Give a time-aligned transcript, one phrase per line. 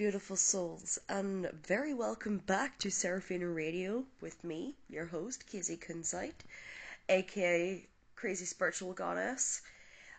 [0.00, 6.42] beautiful souls, and very welcome back to Seraphina Radio with me, your host, Casey Kunzite,
[7.10, 7.84] aka
[8.16, 9.60] Crazy Spiritual Goddess.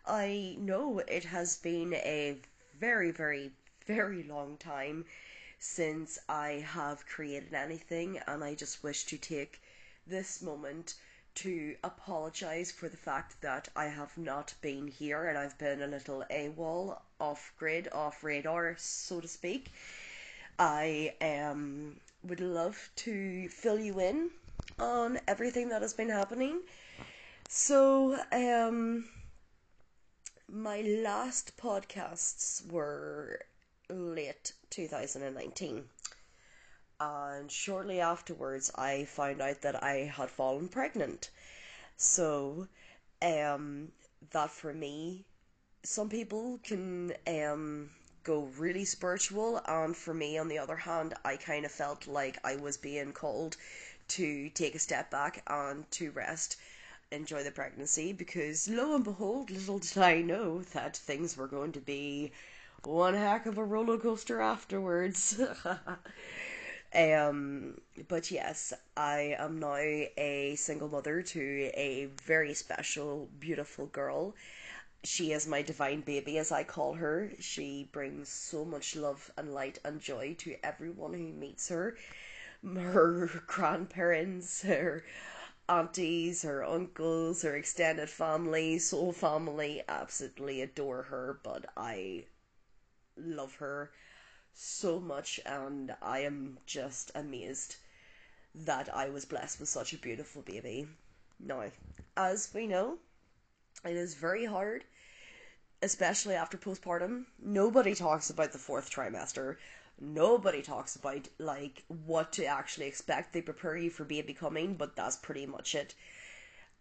[0.06, 2.38] I know it has been a
[2.80, 3.54] very, very,
[3.88, 5.04] very long time
[5.58, 9.60] since I have created anything, and I just wish to take
[10.06, 10.94] this moment
[11.36, 15.88] to apologize for the fact that I have not been here and I've been a
[15.88, 19.72] little AWOL, off grid, off radar, so to speak.
[20.60, 24.30] I um, would love to fill you in
[24.80, 26.62] on everything that has been happening.
[27.48, 29.06] So, um,
[30.48, 33.40] my last podcasts were
[33.90, 35.84] late 2019
[37.02, 41.32] and shortly afterwards I found out that I had fallen pregnant.
[41.98, 42.68] So,
[43.22, 43.92] um,
[44.32, 45.26] that for me,
[45.84, 47.92] some people can um
[48.24, 52.38] go really spiritual, and for me, on the other hand, I kind of felt like
[52.44, 53.58] I was being called
[54.10, 56.58] to take a step back and to rest,
[57.12, 61.72] enjoy the pregnancy, because lo and behold, little did I know that things were going
[61.74, 62.32] to be
[62.84, 65.40] one heck of a roller coaster afterwards.
[66.94, 74.36] Um, but yes, I am now a single mother to a very special, beautiful girl.
[75.04, 77.32] She is my divine baby, as I call her.
[77.40, 81.98] She brings so much love and light and joy to everyone who meets her.
[82.64, 85.06] Her grandparents, her
[85.70, 92.26] aunties, her uncles, her extended family, soul family absolutely adore her, but I
[93.18, 93.92] love her
[94.54, 97.76] so much, and I am just amazed
[98.54, 100.88] that I was blessed with such a beautiful baby.
[101.40, 101.72] Now,
[102.18, 102.98] as we know,
[103.84, 104.84] it is very hard,
[105.82, 107.26] especially after postpartum.
[107.40, 109.58] Nobody talks about the fourth trimester.
[110.00, 113.34] Nobody talks about like what to actually expect.
[113.34, 115.96] They prepare you for baby coming, but that's pretty much it.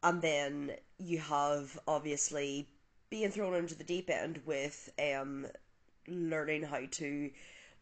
[0.02, 2.68] And then you have obviously
[3.10, 5.46] being thrown into the deep end with um
[6.08, 7.30] learning how to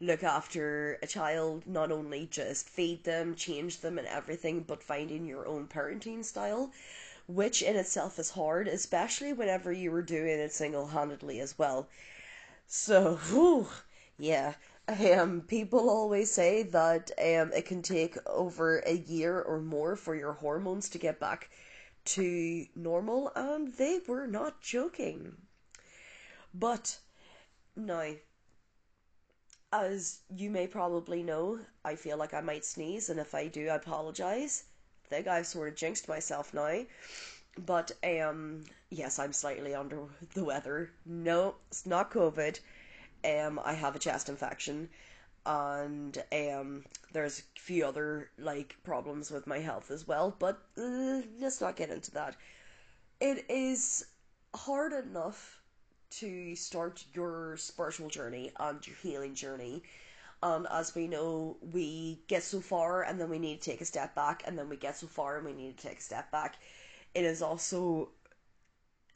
[0.00, 5.26] look after a child, not only just feed them, change them, and everything, but finding
[5.26, 6.72] your own parenting style,
[7.26, 11.88] which in itself is hard, especially whenever you were doing it single handedly as well.
[12.66, 13.68] So, whew,
[14.18, 14.54] yeah.
[14.88, 20.14] Um, people always say that um, it can take over a year or more for
[20.14, 21.50] your hormones to get back
[22.06, 25.36] to normal, and they were not joking.
[26.54, 26.98] But
[27.76, 28.12] now,
[29.72, 33.68] as you may probably know, I feel like I might sneeze, and if I do,
[33.68, 34.64] I apologize.
[35.04, 36.84] I think I've sort of jinxed myself now.
[37.66, 40.90] But, um, yes, I'm slightly under the weather.
[41.04, 42.60] No, it's not COVID.
[43.24, 44.88] Um, I have a chest infection,
[45.44, 51.22] and, um, there's a few other, like, problems with my health as well, but uh,
[51.40, 52.36] let's not get into that.
[53.20, 54.04] It is
[54.54, 55.57] hard enough
[56.10, 59.82] to start your spiritual journey and your healing journey.
[60.42, 63.84] And as we know, we get so far and then we need to take a
[63.84, 66.30] step back, and then we get so far and we need to take a step
[66.30, 66.56] back.
[67.14, 68.10] It is also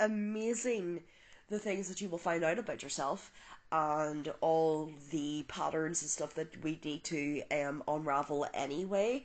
[0.01, 1.03] amazing
[1.49, 3.31] the things that you will find out about yourself
[3.71, 9.25] and all the patterns and stuff that we need to um, unravel anyway.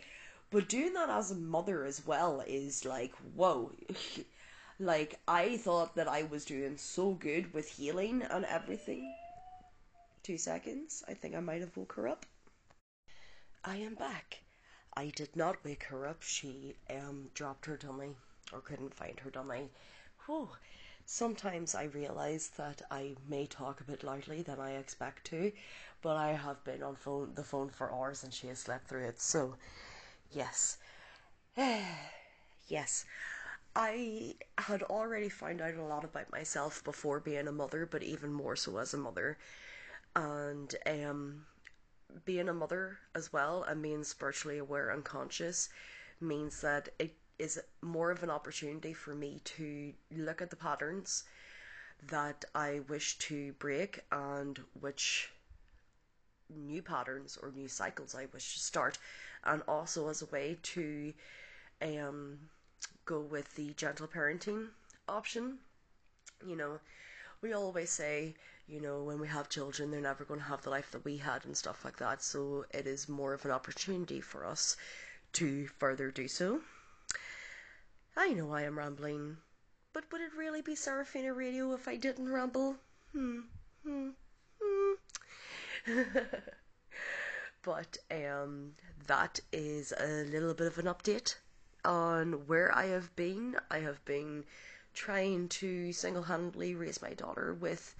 [0.51, 3.71] But doing that as a mother as well is like, whoa.
[4.79, 9.15] Like, I thought that I was doing so good with healing and everything.
[10.21, 11.03] Two seconds.
[11.07, 12.25] I think I might have woke her up.
[13.63, 14.41] I am back.
[14.95, 16.21] I did not wake her up.
[16.21, 18.15] She um dropped her dummy
[18.53, 19.69] or couldn't find her dummy.
[20.25, 20.49] Whew.
[21.05, 25.51] Sometimes I realize that I may talk a bit loudly than I expect to,
[26.01, 29.05] but I have been on phone the phone for hours and she has slept through
[29.05, 29.21] it.
[29.21, 29.55] So,
[30.31, 30.77] yes.
[32.67, 33.05] yes.
[33.79, 38.33] I had already found out a lot about myself before being a mother, but even
[38.33, 39.37] more so as a mother.
[40.15, 41.45] And um,
[42.25, 45.69] being a mother as well and being spiritually aware and conscious
[46.19, 51.23] means that it is more of an opportunity for me to look at the patterns
[52.07, 55.31] that I wish to break and which
[56.49, 58.97] new patterns or new cycles I wish to start,
[59.43, 61.13] and also as a way to
[61.79, 62.39] um,
[63.05, 64.67] go with the gentle parenting
[65.07, 65.59] option.
[66.45, 66.79] You know,
[67.41, 68.35] we always say,
[68.67, 71.17] you know, when we have children, they're never going to have the life that we
[71.17, 72.21] had and stuff like that.
[72.21, 74.75] So it is more of an opportunity for us
[75.33, 76.61] to further do so.
[78.15, 79.37] I know I am rambling,
[79.93, 82.75] but would it really be Seraphina Radio if I didn't ramble?
[83.13, 83.41] Hmm,
[83.83, 84.09] hmm,
[84.61, 84.93] hmm.
[87.61, 88.73] but um,
[89.05, 91.35] that is a little bit of an update
[91.87, 93.57] on where I have been.
[93.71, 94.45] I have been
[94.93, 97.95] trying to single handedly raise my daughter with.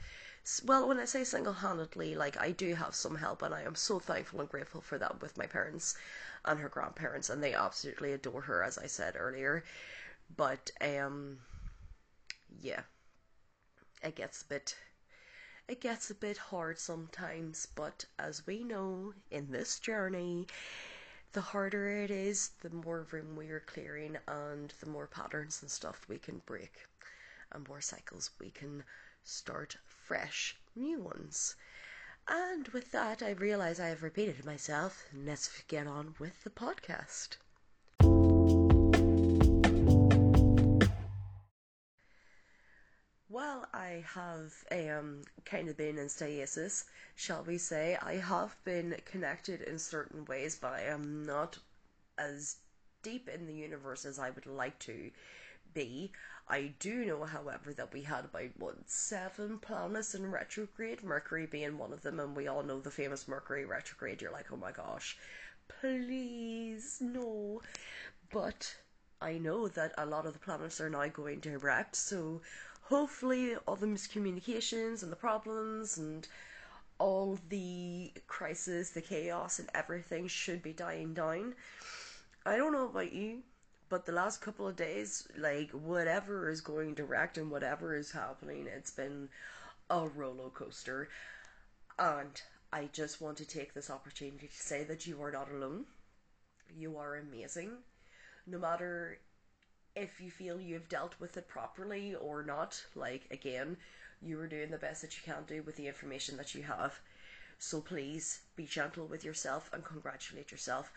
[0.66, 3.76] Well, when I say single handedly, like I do have some help, and I am
[3.76, 5.96] so thankful and grateful for that with my parents
[6.46, 9.64] and her grandparents, and they absolutely adore her, as I said earlier.
[10.36, 11.40] But, um,
[12.62, 12.82] yeah,
[14.04, 14.76] it gets a bit
[15.68, 20.48] it gets a bit hard sometimes, but as we know in this journey,
[21.34, 25.70] the harder it is, the more room we are clearing and the more patterns and
[25.70, 26.88] stuff we can break
[27.52, 28.84] and more cycles we can
[29.24, 31.56] start fresh new ones.
[32.28, 35.06] And with that, I realize I have repeated myself.
[35.14, 37.38] Let's get on with the podcast.
[43.88, 46.86] I have um, kind of been in stasis,
[47.16, 47.98] shall we say.
[48.02, 51.58] I have been connected in certain ways, but I am not
[52.18, 52.58] as
[53.02, 55.12] deep in the universe as I would like to
[55.74, 56.12] be.
[56.50, 61.78] I do know, however, that we had about what seven planets in retrograde, Mercury being
[61.78, 64.22] one of them, and we all know the famous Mercury retrograde.
[64.22, 65.18] You're like, oh my gosh,
[65.80, 67.62] please no.
[68.32, 68.76] But
[69.22, 72.42] I know that a lot of the planets are now going direct, so
[72.90, 76.28] hopefully all the miscommunications and the problems and
[77.00, 81.54] all the crisis, the chaos and everything should be dying down.
[82.46, 83.40] I don't know about you,
[83.90, 88.68] but the last couple of days, like whatever is going direct and whatever is happening,
[88.68, 89.28] it's been
[89.90, 91.10] a roller coaster.
[92.00, 92.42] And
[92.72, 95.86] I just want to take this opportunity to say that you are not alone.
[96.74, 97.72] You are amazing.
[98.46, 99.20] No matter
[99.98, 103.78] if you feel you've dealt with it properly or not, like again,
[104.22, 107.00] you are doing the best that you can do with the information that you have.
[107.60, 110.92] So please be gentle with yourself and congratulate yourself.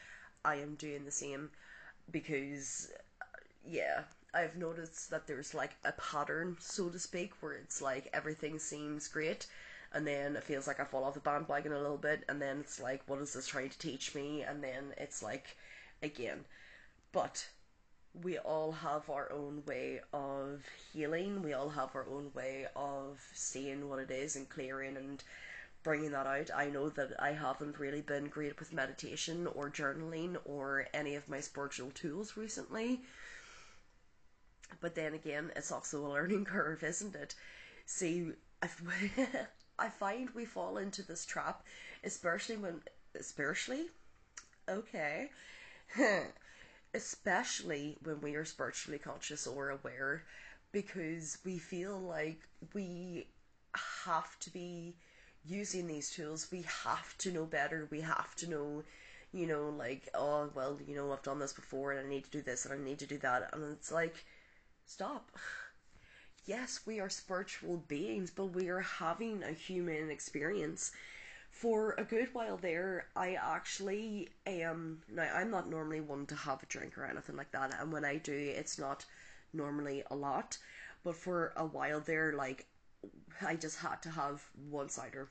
[0.44, 1.50] I am doing the same
[2.10, 2.90] because,
[3.66, 4.02] yeah,
[4.34, 9.08] I've noticed that there's like a pattern, so to speak, where it's like everything seems
[9.08, 9.46] great
[9.92, 12.60] and then it feels like I fall off the bandwagon a little bit, and then
[12.60, 14.42] it's like, what is this trying to teach me?
[14.42, 15.56] And then it's like,
[16.02, 16.44] again.
[17.12, 17.48] But
[18.14, 20.62] we all have our own way of
[20.92, 21.42] healing.
[21.42, 25.22] We all have our own way of seeing what it is and clearing and
[25.82, 26.50] bringing that out.
[26.54, 31.28] I know that I haven't really been great with meditation or journaling or any of
[31.28, 33.00] my spiritual tools recently.
[34.80, 37.34] But then again, it's also a learning curve, isn't it?
[37.86, 38.32] See,
[39.78, 41.62] I find we fall into this trap,
[42.04, 42.82] especially when,
[43.18, 43.86] especially,
[44.68, 45.30] okay,
[46.94, 50.24] especially when we are spiritually conscious or aware
[50.72, 52.40] because we feel like
[52.74, 53.26] we
[54.04, 54.94] have to be
[55.44, 56.48] using these tools.
[56.50, 57.88] We have to know better.
[57.90, 58.84] We have to know
[59.32, 62.30] you know like oh well you know i've done this before and i need to
[62.30, 63.50] do this and i need to do that.
[63.52, 64.24] And it's like
[64.86, 65.30] stop.
[66.46, 70.90] Yes we are spiritual beings but we are having a human experience
[71.60, 75.02] for a good while there, I actually am.
[75.12, 78.02] Now, I'm not normally one to have a drink or anything like that, and when
[78.02, 79.04] I do, it's not
[79.52, 80.56] normally a lot.
[81.04, 82.66] But for a while there, like,
[83.46, 85.28] I just had to have one cider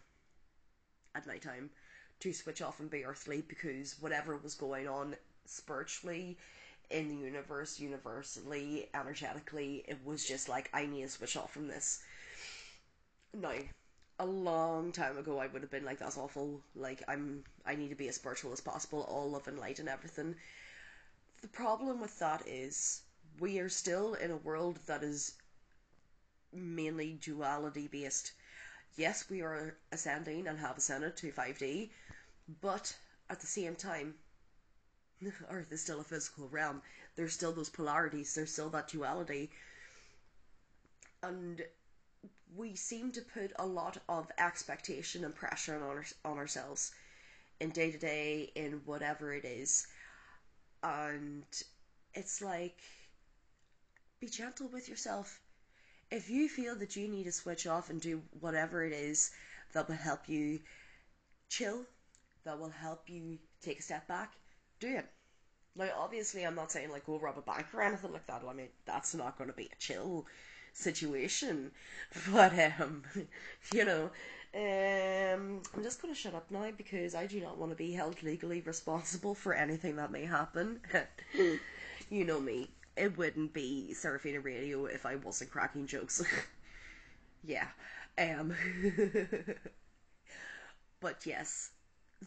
[1.15, 1.71] at night time
[2.19, 6.37] to switch off and be earthly because whatever was going on spiritually
[6.91, 11.67] in the universe, universally, energetically, it was just like, I need to switch off from
[11.67, 12.03] this.
[13.33, 13.53] Now,
[14.19, 16.61] a long time ago I would have been like that's awful.
[16.75, 19.89] Like I'm I need to be as spiritual as possible all love and light and
[19.89, 20.35] everything.
[21.41, 23.01] The problem with that is
[23.39, 25.33] we are still in a world that is
[26.53, 28.33] mainly duality based.
[28.95, 31.89] Yes we are ascending and have ascended to 5D
[32.61, 32.95] but
[33.29, 34.15] at the same time
[35.49, 36.81] Earth is still a physical realm.
[37.15, 38.33] There's still those polarities.
[38.35, 39.51] There's still that duality.
[41.23, 41.63] And
[42.55, 46.91] we seem to put a lot of expectation and pressure on, our, on ourselves
[47.59, 49.87] in day to day, in whatever it is.
[50.81, 51.43] And
[52.13, 52.79] it's like,
[54.19, 55.39] be gentle with yourself.
[56.11, 59.31] If you feel that you need to switch off and do whatever it is
[59.73, 60.59] that will help you
[61.49, 61.85] chill,
[62.45, 64.33] that will help you take a step back,
[64.79, 65.05] do it.
[65.75, 68.41] Now, obviously, I'm not saying like go rob a bank or anything like that.
[68.47, 70.25] I mean, that's not going to be a chill
[70.73, 71.71] situation.
[72.31, 73.03] But um,
[73.73, 74.09] you know,
[74.55, 78.23] um, I'm just gonna shut up now because I do not want to be held
[78.23, 80.79] legally responsible for anything that may happen.
[82.09, 82.69] you know me.
[82.97, 86.23] It wouldn't be Seraphina Radio if I wasn't cracking jokes.
[87.43, 87.67] yeah.
[88.17, 88.53] Um.
[90.99, 91.71] but yes,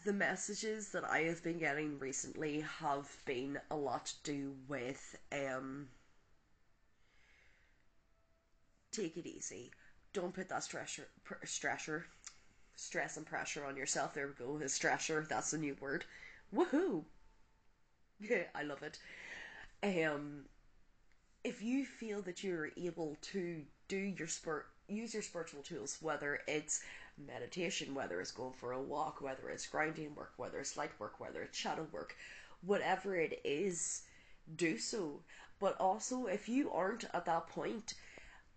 [0.05, 5.15] the messages that I have been getting recently have been a lot to do with
[5.31, 5.87] um
[8.93, 9.71] take it easy.
[10.13, 11.05] Don't put that stressor,
[11.45, 12.03] stressor,
[12.75, 14.13] stress and pressure on yourself.
[14.13, 14.55] There we go.
[14.57, 15.27] A stressor.
[15.27, 16.05] That's a new word.
[16.53, 17.03] Woohoo!
[18.19, 18.99] Yeah, I love it.
[19.83, 20.45] Um,
[21.43, 26.41] if you feel that you're able to do your spur use your spiritual tools, whether
[26.47, 26.81] it's
[27.17, 31.19] meditation, whether it's going for a walk, whether it's grinding work, whether it's light work,
[31.19, 32.15] whether it's shadow work,
[32.61, 34.03] whatever it is,
[34.55, 35.21] do so.
[35.59, 37.93] But also, if you aren't at that point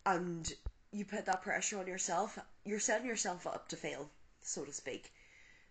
[0.07, 0.55] and
[0.93, 4.09] you put that pressure on yourself, you're setting yourself up to fail,
[4.41, 5.13] so to speak.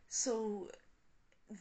[0.09, 0.69] So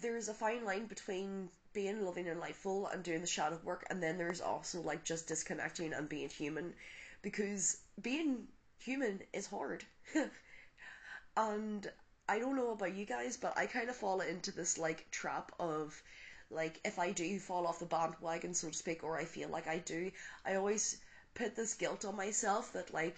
[0.02, 4.02] there's a fine line between being loving and lightful and doing the shadow work, and
[4.02, 6.74] then there's also like just disconnecting and being human,
[7.22, 9.84] because being human is hard.
[11.36, 11.90] and
[12.28, 15.52] I don't know about you guys, but I kind of fall into this like trap
[15.60, 16.02] of
[16.50, 19.68] like if I do fall off the bandwagon, so to speak, or I feel like
[19.68, 20.10] I do,
[20.44, 20.98] I always
[21.34, 23.16] put this guilt on myself that like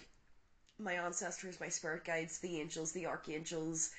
[0.79, 3.91] my ancestors, my spirit guides, the angels, the archangels,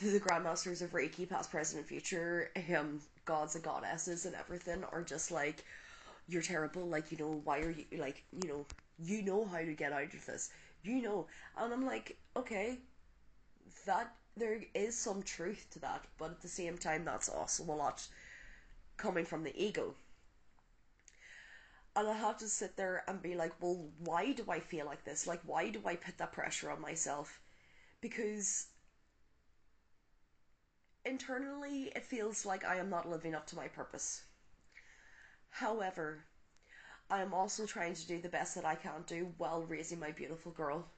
[0.00, 5.02] the grandmasters of Reiki, past, present, and future, um, gods and goddesses and everything are
[5.02, 5.64] just like,
[6.28, 6.86] you're terrible.
[6.86, 8.66] Like, you know, why are you like, you know,
[8.98, 10.50] you know how to get out of this.
[10.82, 11.26] You know,
[11.58, 12.78] and I'm like, okay,
[13.86, 17.72] that there is some truth to that, but at the same time, that's also a
[17.72, 18.06] lot
[18.96, 19.94] coming from the ego.
[21.96, 25.04] And I have to sit there and be like, well, why do I feel like
[25.04, 25.26] this?
[25.26, 27.40] Like, why do I put that pressure on myself?
[28.00, 28.66] Because
[31.04, 34.22] internally, it feels like I am not living up to my purpose.
[35.50, 36.24] However,
[37.08, 40.10] I am also trying to do the best that I can do while raising my
[40.10, 40.88] beautiful girl.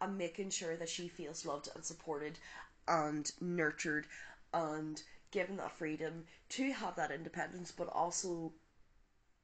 [0.00, 2.38] I'm making sure that she feels loved and supported
[2.86, 4.06] and nurtured
[4.52, 8.52] and given that freedom to have that independence, but also,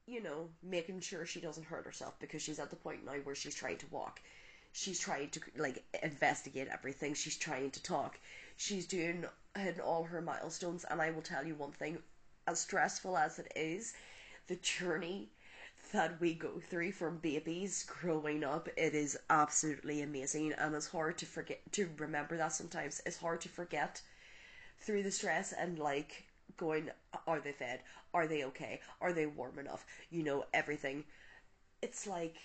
[0.06, 3.34] you know, making sure she doesn't hurt herself because she's at the point now where
[3.34, 4.20] she's trying to walk.
[4.72, 7.14] She's trying to like investigate everything.
[7.14, 8.18] She's trying to talk.
[8.56, 9.24] She's doing
[9.56, 10.84] hitting all her milestones.
[10.88, 11.98] And I will tell you one thing:
[12.46, 13.94] as stressful as it is,
[14.48, 15.30] the journey
[15.92, 21.18] that we go through from babies growing up, it is absolutely amazing, and it's hard
[21.18, 23.02] to forget to remember that sometimes.
[23.04, 24.00] It's hard to forget
[24.80, 26.24] through the stress and like
[26.56, 26.90] going,
[27.26, 27.80] are they fed?
[28.14, 28.80] Are they okay?
[29.00, 29.86] Are they warm enough?
[30.10, 31.04] You know, everything.
[31.82, 32.36] It's like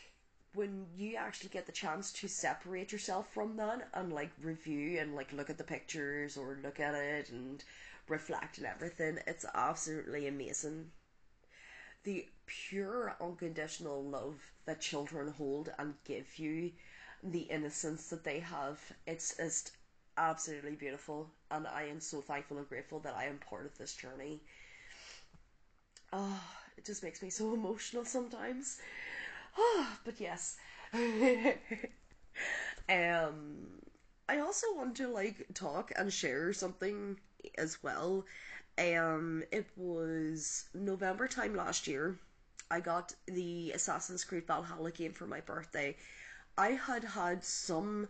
[0.53, 5.15] when you actually get the chance to separate yourself from that and like review and
[5.15, 7.63] like look at the pictures or look at it and
[8.07, 10.91] reflect and everything, it's absolutely amazing
[12.07, 16.71] the pure unconditional love that children hold and give you,
[17.21, 19.71] the innocence that they have, it's just
[20.17, 21.29] absolutely beautiful.
[21.51, 24.41] And I am so thankful and grateful that I am part of this journey.
[26.13, 26.43] Oh,
[26.77, 28.79] it just makes me so emotional sometimes.
[29.57, 30.57] Oh, but yes.
[32.89, 33.67] um,
[34.29, 37.17] I also want to like talk and share something
[37.57, 38.25] as well
[38.79, 42.17] um, it was November time last year.
[42.71, 45.97] I got the Assassin's Creed Valhalla game for my birthday.
[46.57, 48.07] I had had some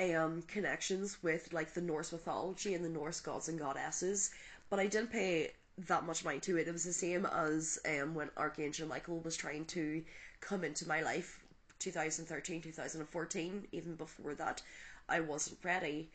[0.00, 4.30] um, connections with like the Norse mythology and the Norse gods and goddesses,
[4.68, 5.52] but I didn't pay
[5.86, 6.68] that much mind to it.
[6.68, 10.02] It was the same as um, when Archangel Michael was trying to
[10.40, 11.40] come into my life
[11.78, 14.62] 2013, 2014, even before that,
[15.08, 16.10] I wasn't ready.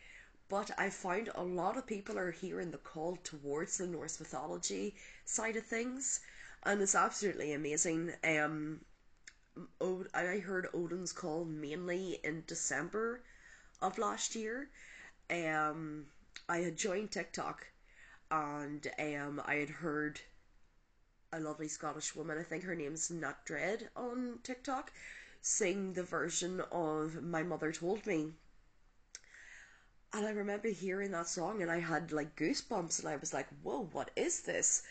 [0.47, 4.95] But I find a lot of people are hearing the call towards the Norse mythology
[5.25, 6.19] side of things,
[6.63, 8.13] and it's absolutely amazing.
[8.23, 8.81] Um,
[10.13, 13.21] I heard Odin's call mainly in December
[13.81, 14.69] of last year.
[15.29, 16.05] Um,
[16.47, 17.67] I had joined TikTok,
[18.31, 20.21] and um, I had heard
[21.31, 24.91] a lovely Scottish woman, I think her name's Nat Dread on TikTok,
[25.41, 28.33] sing the version of My Mother Told Me
[30.15, 33.47] and I remember hearing that song and I had like goosebumps and I was like,
[33.63, 34.83] whoa, what is this?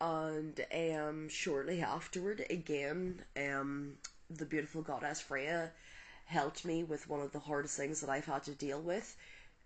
[0.00, 3.94] And um, shortly afterward, again, um,
[4.28, 5.70] the beautiful goddess Freya
[6.30, 9.16] helped me with one of the hardest things that I've had to deal with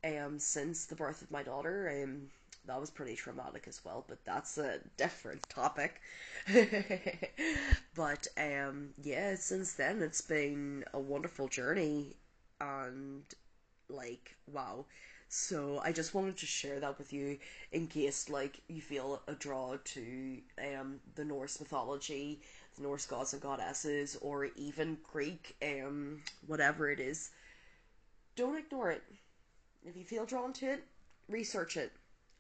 [0.04, 2.02] um, since the birth of my daughter.
[2.04, 2.28] Um,
[2.66, 6.00] that was pretty traumatic as well, but that's a different topic.
[7.94, 12.16] but um, yeah, since then it's been a wonderful journey,
[12.61, 13.25] and
[13.88, 14.87] like wow
[15.34, 17.36] so i just wanted to share that with you
[17.72, 20.38] in case like you feel a draw to
[20.72, 22.40] um the norse mythology
[22.76, 27.30] the norse gods and goddesses or even greek um whatever it is
[28.36, 29.02] don't ignore it
[29.84, 30.84] if you feel drawn to it
[31.28, 31.92] research it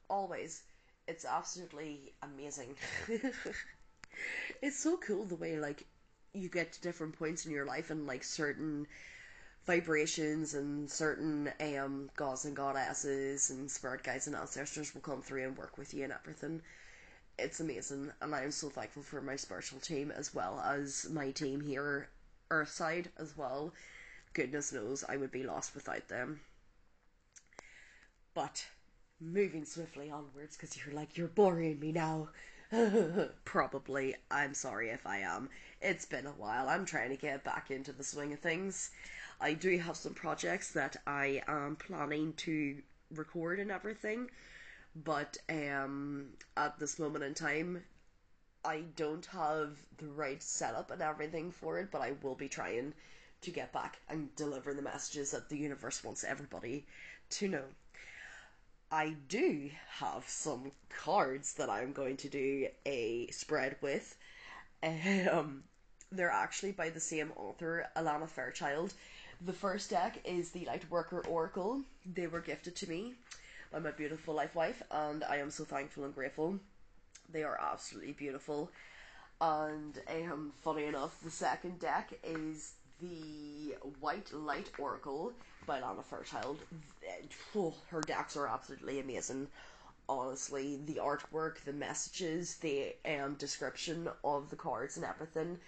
[0.08, 0.62] always.
[1.06, 2.76] It's absolutely amazing.
[4.62, 5.84] it's so cool the way like
[6.32, 8.86] you get to different points in your life and like certain
[9.66, 15.44] vibrations and certain um gods and goddesses and spirit guides and ancestors will come through
[15.44, 16.62] and work with you and everything.
[17.38, 21.30] It's amazing and I am so thankful for my spiritual team as well as my
[21.30, 22.08] team here
[22.50, 23.72] Earthside as well.
[24.34, 26.40] Goodness knows I would be lost without them.
[28.34, 28.66] But
[29.20, 32.28] moving swiftly onwards because you're like you're boring me now.
[33.44, 34.16] Probably.
[34.30, 35.48] I'm sorry if I am.
[35.80, 36.68] It's been a while.
[36.68, 38.90] I'm trying to get back into the swing of things.
[39.40, 44.30] I do have some projects that I am planning to record and everything,
[44.96, 47.82] but um, at this moment in time,
[48.64, 52.94] I don't have the right setup and everything for it, but I will be trying
[53.42, 56.86] to get back and deliver the messages that the universe wants everybody
[57.30, 57.64] to know.
[58.90, 64.16] I do have some cards that I'm going to do a spread with.
[65.32, 65.64] Um,
[66.12, 68.92] they're actually by the same author, Alana Fairchild.
[69.44, 71.82] The first deck is the Lightworker Oracle.
[72.06, 73.12] They were gifted to me
[73.70, 76.58] by my beautiful life wife, and I am so thankful and grateful.
[77.30, 78.70] They are absolutely beautiful.
[79.42, 82.72] And um, funny enough, the second deck is
[83.02, 85.34] the White Light Oracle
[85.66, 86.60] by Lana Fairchild.
[87.54, 89.48] Oh, her decks are absolutely amazing.
[90.08, 95.58] Honestly, the artwork, the messages, the um, description of the cards and everything.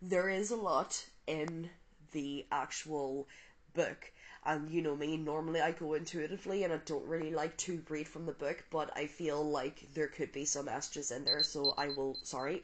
[0.00, 1.70] There is a lot in
[2.12, 3.28] the actual
[3.74, 4.12] book.
[4.44, 8.08] And you know me, normally I go intuitively and I don't really like to read
[8.08, 11.74] from the book, but I feel like there could be some messages in there, so
[11.78, 12.62] I will, sorry,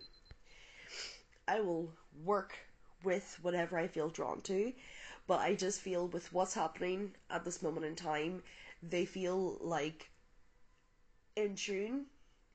[1.46, 1.92] I will
[2.24, 2.58] work
[3.04, 4.72] with whatever I feel drawn to.
[5.26, 8.42] But I just feel with what's happening at this moment in time,
[8.82, 10.10] they feel like
[11.36, 12.06] in tune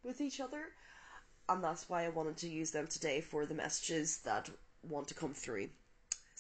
[0.04, 0.66] with each other.
[1.48, 4.50] And that's why I wanted to use them today for the messages that
[4.82, 5.70] want to come through.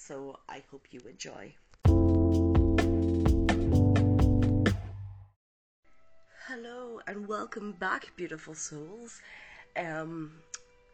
[0.06, 1.54] So I hope you enjoy.
[6.46, 9.22] Hello and welcome back, beautiful souls.
[9.78, 10.34] Um,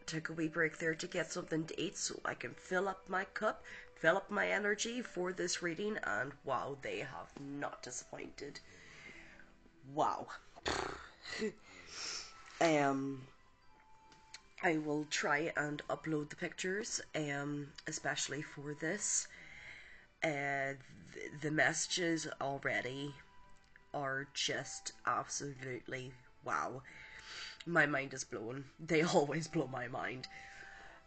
[0.06, 3.10] took a wee break there to get something to eat so I can fill up
[3.10, 3.64] my cup,
[3.96, 8.60] fill up my energy for this reading, and wow, they have not disappointed.
[9.92, 10.28] Wow.
[12.62, 13.22] um,
[14.62, 19.28] I will try and upload the pictures, um, especially for this.
[20.22, 20.76] Uh,
[21.14, 23.16] the, the messages already
[23.94, 26.12] are just absolutely
[26.44, 26.82] wow.
[27.66, 28.66] My mind is blown.
[28.86, 30.28] They always blow my mind.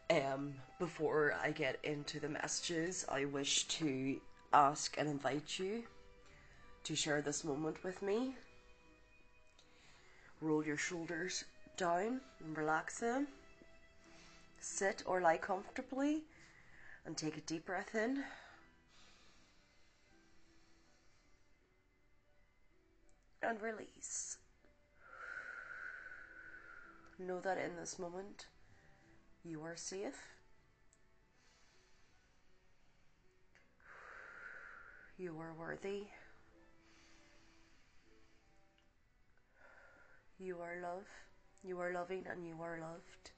[0.09, 4.19] Um, before I get into the messages, I wish to
[4.55, 5.85] ask and invite you
[6.85, 8.35] to share this moment with me.
[10.41, 11.45] Roll your shoulders
[11.77, 13.29] down and relax them.
[14.65, 16.23] Sit or lie comfortably
[17.05, 18.23] and take a deep breath in.
[23.43, 24.39] And release.
[27.19, 28.47] Know that in this moment
[29.45, 30.29] you are safe.
[35.19, 36.05] You are worthy.
[40.39, 41.09] You are love.
[41.65, 43.33] You are loving and you are loved.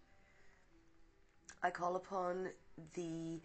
[1.64, 2.50] I call upon
[2.92, 3.40] the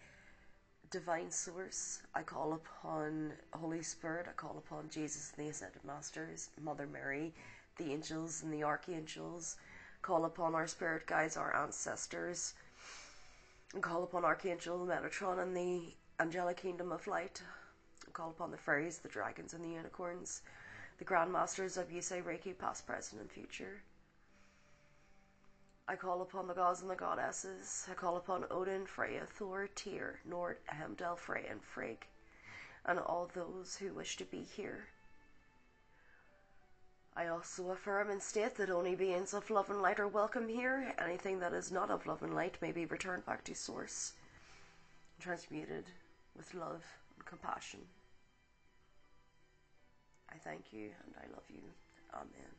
[0.90, 2.02] divine source.
[2.14, 4.26] I call upon Holy Spirit.
[4.28, 7.32] I call upon Jesus and the Ascended Masters, Mother Mary,
[7.78, 9.56] the angels and the archangels.
[10.02, 12.52] Call upon our spirit guides, our ancestors.
[13.72, 17.42] And call upon Archangel Metatron and the angelic kingdom of light.
[18.12, 20.42] Call upon the fairies, the dragons, and the unicorns,
[20.98, 23.80] the grand masters of Usui Reiki, past, present, and future.
[25.90, 27.88] I call upon the gods and the goddesses.
[27.90, 32.06] I call upon Odin, Freya, Thor, Tyr, Njord, Heimdall, Frey, and Frigg,
[32.86, 34.86] and all those who wish to be here.
[37.16, 40.94] I also affirm and state that only beings of love and light are welcome here.
[40.96, 44.12] Anything that is not of love and light may be returned back to Source,
[45.18, 45.86] transmuted
[46.36, 46.84] with love
[47.16, 47.80] and compassion.
[50.32, 51.62] I thank you and I love you.
[52.14, 52.54] Amen.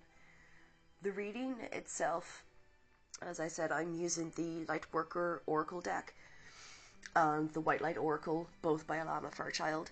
[1.01, 2.43] The reading itself
[3.21, 6.13] as I said, I'm using the Lightworker Oracle deck
[7.15, 9.91] and the White Light Oracle, both by Alana Fairchild.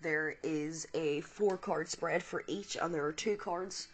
[0.00, 3.88] There is a four card spread for each, and there are two cards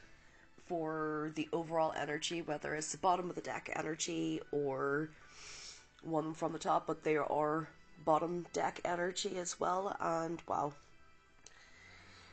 [0.66, 5.11] for the overall energy, whether it's the bottom of the deck energy or
[6.02, 7.68] one from the top, but there are
[8.04, 10.72] bottom deck energy as well, and wow.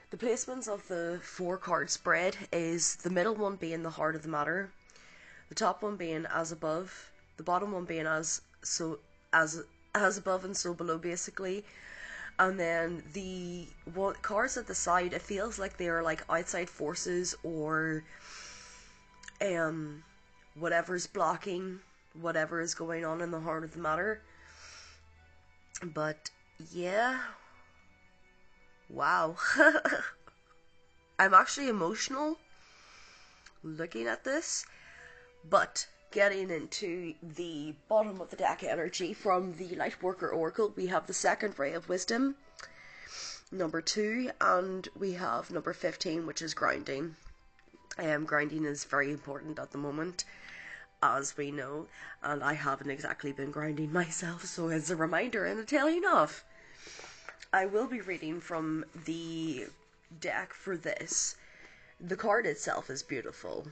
[0.09, 4.23] The placements of the four card spread is the middle one being the heart of
[4.23, 4.71] the matter,
[5.49, 8.99] the top one being as above, the bottom one being as so
[9.33, 9.63] as
[9.95, 11.65] as above and so below basically.
[12.39, 16.69] And then the what cards at the side, it feels like they are like outside
[16.69, 18.03] forces or
[19.41, 20.03] um
[20.55, 21.79] whatever's blocking
[22.13, 24.21] whatever is going on in the heart of the matter.
[25.83, 26.29] But
[26.71, 27.19] yeah.
[28.89, 29.37] Wow.
[31.19, 32.37] I'm actually emotional
[33.63, 34.65] looking at this.
[35.43, 41.07] But getting into the bottom of the deck energy from the Lightworker Oracle, we have
[41.07, 42.35] the second ray of wisdom,
[43.51, 47.15] number two, and we have number 15, which is grounding.
[47.97, 50.23] Um, grounding is very important at the moment
[51.01, 51.87] as we know,
[52.23, 56.43] and I haven't exactly been grinding myself, so as a reminder and a telling off.
[57.53, 59.67] I will be reading from the
[60.19, 61.35] deck for this.
[61.99, 63.67] The card itself is beautiful.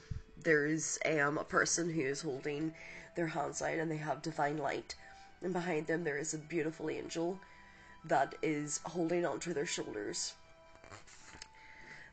[0.46, 2.72] There's um, a person who is holding
[3.16, 4.94] their hands out and they have divine light,
[5.42, 7.40] and behind them there is a beautiful angel
[8.04, 10.34] that is holding onto their shoulders.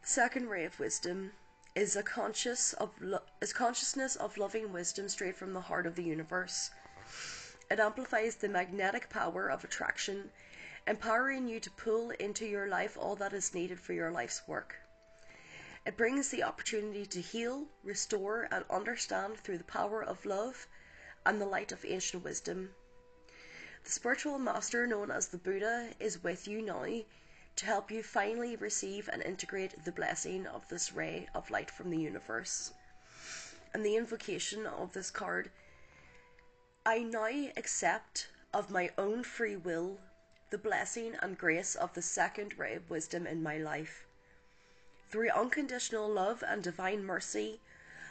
[0.00, 1.32] The Second ray of wisdom
[1.74, 5.94] is a conscious of lo- is consciousness of loving wisdom straight from the heart of
[5.94, 6.70] the universe.
[7.70, 10.30] It amplifies the magnetic power of attraction,
[10.86, 14.76] empowering you to pull into your life all that is needed for your life's work.
[15.84, 20.68] It brings the opportunity to heal, restore, and understand through the power of love
[21.26, 22.74] and the light of ancient wisdom.
[23.82, 26.84] The spiritual master known as the Buddha is with you now
[27.56, 31.90] to help you finally receive and integrate the blessing of this ray of light from
[31.90, 32.72] the universe.
[33.74, 35.50] And the invocation of this card
[36.86, 39.98] I now accept of my own free will
[40.50, 44.06] the blessing and grace of the second ray of wisdom in my life.
[45.12, 47.60] Through unconditional love and divine mercy,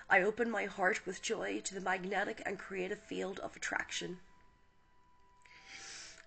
[0.07, 4.19] I open my heart with joy to the magnetic and creative field of attraction.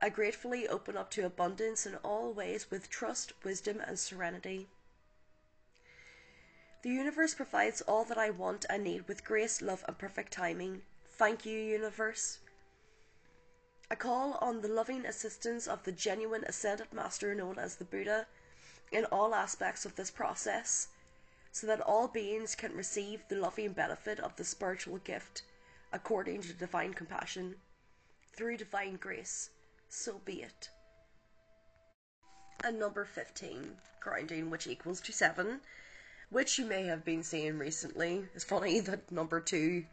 [0.03, 4.67] I gratefully open up to abundance in all ways with trust, wisdom, and serenity.
[6.83, 10.83] The universe provides all that I want and need with grace, love, and perfect timing.
[11.07, 12.41] Thank you, universe.
[13.93, 18.27] I call on the loving assistance of the genuine ascended master known as the Buddha
[18.93, 20.89] in all aspects of this process,
[21.53, 25.43] so that all beings can receive the loving benefit of the spiritual gift
[25.93, 27.55] according to divine compassion
[28.37, 29.51] through divine grace
[29.95, 30.71] so be it.
[32.65, 35.61] And number 15, grounding, which equals to 7,
[36.31, 38.27] which you may have been seeing recently.
[38.35, 39.85] It's funny that number 2,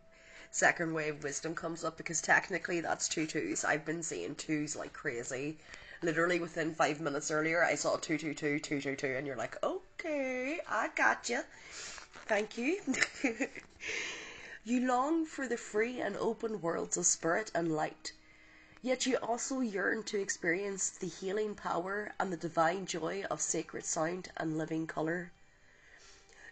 [0.50, 3.64] second wave wisdom, comes up because technically that's two twos.
[3.64, 5.60] I've been seeing twos like crazy.
[6.02, 11.30] Literally within five minutes earlier, I saw 222, 222, and you're like, okay, I got
[11.30, 11.42] you.
[12.26, 12.80] Thank you.
[14.64, 18.14] you long for the free and open worlds of spirit and light
[18.84, 23.86] Yet you also yearn to experience the healing power and the divine joy of sacred
[23.86, 25.32] sound and living colour.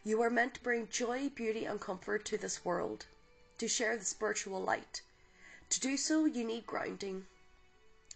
[0.03, 3.07] You are meant to bring joy, beauty, and comfort to this world,
[3.57, 5.01] to share the spiritual light.
[5.71, 7.25] To do so, you need grounding.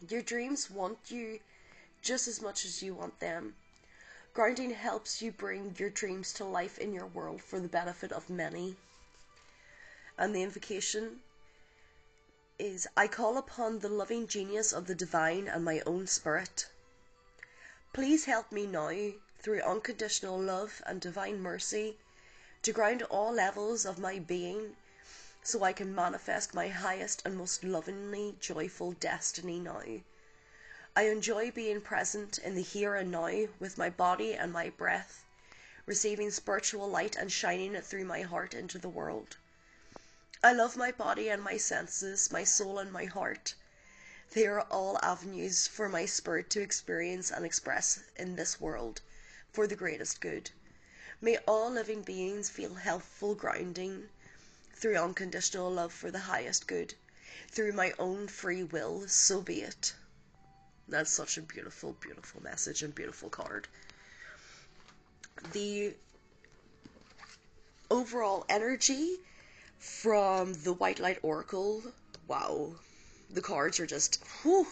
[0.10, 1.40] Your dreams want you
[2.02, 3.56] just as much as you want them.
[4.34, 8.30] Grounding helps you bring your dreams to life in your world for the benefit of
[8.30, 8.76] many.
[10.18, 11.22] And the invocation
[12.60, 16.68] is I call upon the loving genius of the divine and my own spirit.
[17.94, 21.98] Please help me now, through unconditional love and divine mercy,
[22.64, 24.76] to ground all levels of my being
[25.46, 29.84] so I can manifest my highest and most lovingly joyful destiny now.
[30.96, 35.26] I enjoy being present in the here and now with my body and my breath,
[35.86, 39.36] receiving spiritual light and shining it through my heart into the world.
[40.42, 43.56] I love my body and my senses, my soul and my heart.
[44.32, 49.02] They are all avenues for my spirit to experience and express in this world
[49.52, 50.52] for the greatest good.
[51.20, 54.10] May all living beings feel healthful grounding
[54.84, 56.94] through unconditional love for the highest good,
[57.50, 59.94] through my own free will, so be it.
[60.90, 63.70] That's such a beautiful, beautiful message and beautiful card.
[65.54, 65.94] The
[67.90, 69.20] overall energy
[69.80, 71.82] from the White Light Oracle.
[72.28, 72.76] Wow,
[73.30, 74.68] the cards are just whew.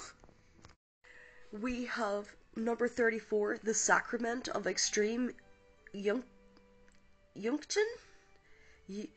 [1.54, 5.36] We have number 34, The Sacrament of Extreme
[5.94, 6.26] Yunk?
[8.90, 9.08] Y-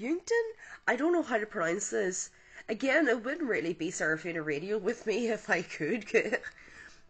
[0.00, 0.52] Yunkton?
[0.88, 2.30] I don't know how to pronounce this.
[2.70, 6.06] Again, it wouldn't really be Seraphina Radio with me if I could.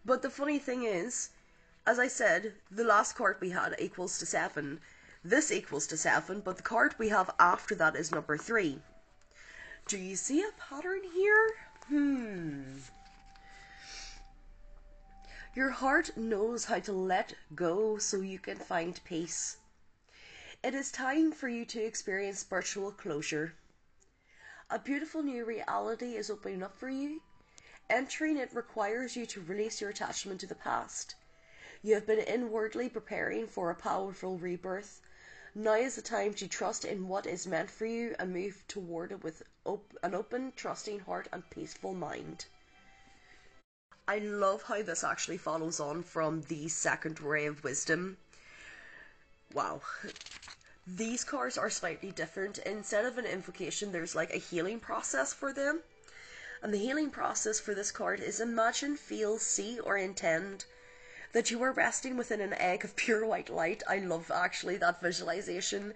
[0.05, 1.31] but the funny thing is,
[1.87, 4.81] as I said, the last card we had equals to 7.
[5.23, 8.83] This equals to 7, but the card we have after that is number 3.
[9.87, 11.55] Do you see a pattern here?
[11.87, 12.79] Hmm.
[15.55, 19.59] Your heart knows how to let go so you can find peace.
[20.63, 23.55] It is time for you to experience spiritual closure.
[24.69, 27.23] A beautiful new reality is opening up for you.
[27.89, 31.15] Entering it requires you to release your attachment to the past.
[31.83, 35.01] You have been inwardly preparing for a powerful rebirth.
[35.55, 39.13] Now is the time to trust in what is meant for you and move toward
[39.13, 42.45] it with op- an open, trusting heart and peaceful mind.
[44.07, 48.19] I love how this actually follows on from the second ray of wisdom.
[49.53, 49.81] Wow.
[50.87, 52.59] These cards are slightly different.
[52.59, 55.83] Instead of an invocation, there's like a healing process for them.
[56.63, 60.67] And the healing process for this card is imagine, feel, see, or intend
[61.33, 63.83] that you are resting within an egg of pure white light.
[63.89, 65.95] I love actually that visualization.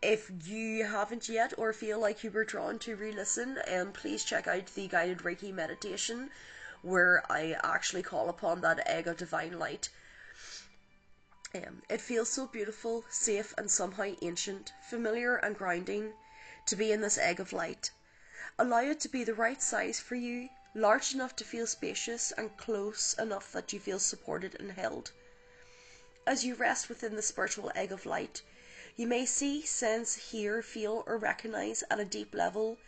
[0.00, 4.24] If you haven't yet or feel like you were drawn to re listen, um, please
[4.24, 6.30] check out the guided Reiki meditation
[6.82, 9.88] where I actually call upon that egg of divine light.
[11.54, 16.12] Um, it feels so beautiful, safe, and somehow ancient, familiar and grounding
[16.66, 17.92] to be in this egg of light.
[18.58, 22.56] Allow it to be the right size for you, large enough to feel spacious and
[22.56, 25.12] close enough that you feel supported and held.
[26.26, 28.42] As you rest within the spiritual egg of light,
[28.96, 32.78] you may see, sense, hear, feel, or recognize at a deep level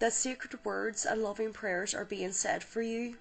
[0.00, 3.16] that sacred words and loving prayers are being said for you.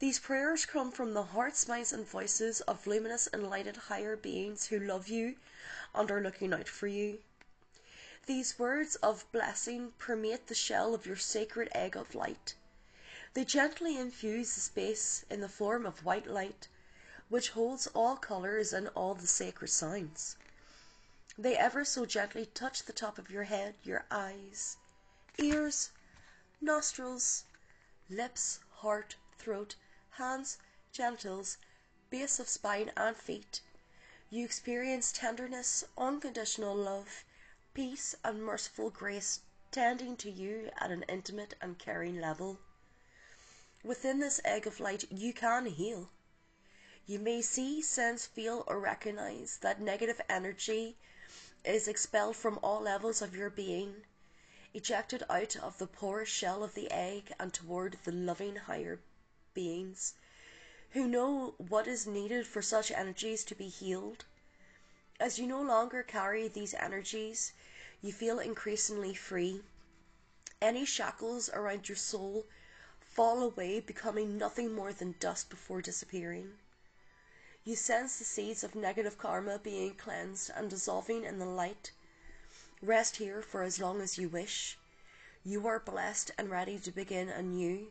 [0.00, 4.78] These prayers come from the hearts, minds, and voices of luminous, enlightened higher beings who
[4.78, 5.34] love you
[5.92, 7.18] and are looking out for you.
[8.26, 12.54] These words of blessing permeate the shell of your sacred egg of light.
[13.34, 16.68] They gently infuse the space in the form of white light,
[17.28, 20.36] which holds all colours and all the sacred sounds.
[21.36, 24.76] They ever so gently touch the top of your head, your eyes,
[25.38, 25.90] ears,
[26.60, 27.42] nostrils,
[28.08, 29.74] lips, heart, throat,
[30.18, 30.58] hands,
[30.92, 31.58] genitals,
[32.10, 33.60] base of spine, and feet.
[34.30, 37.24] You experience tenderness, unconditional love,
[37.72, 42.58] peace, and merciful grace tending to you at an intimate and caring level.
[43.84, 46.10] Within this egg of light, you can heal.
[47.06, 50.96] You may see, sense, feel, or recognize that negative energy
[51.64, 54.04] is expelled from all levels of your being
[54.74, 59.00] ejected out of the porous shell of the egg and toward the loving higher
[59.58, 60.14] beings
[60.90, 64.24] who know what is needed for such energies to be healed.
[65.18, 67.52] As you no longer carry these energies,
[68.00, 69.62] you feel increasingly free.
[70.62, 72.46] Any shackles around your soul
[73.00, 76.58] fall away, becoming nothing more than dust before disappearing.
[77.64, 81.90] You sense the seeds of negative karma being cleansed and dissolving in the light
[82.80, 84.78] Rest here for as long as you wish.
[85.44, 87.90] You are blessed and ready to begin anew.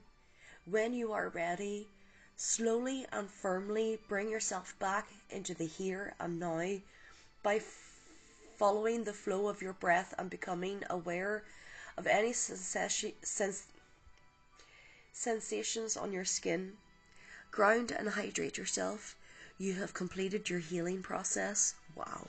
[0.70, 1.88] When you are ready,
[2.36, 6.80] slowly and firmly bring yourself back into the here and now
[7.42, 7.62] by
[8.58, 11.44] following the flow of your breath and becoming aware
[11.98, 13.66] of any sens
[15.14, 16.78] sensations on your skin.
[17.52, 19.16] Ground and hydrate yourself.
[19.58, 21.74] You have completed your healing process.
[21.96, 22.28] Wow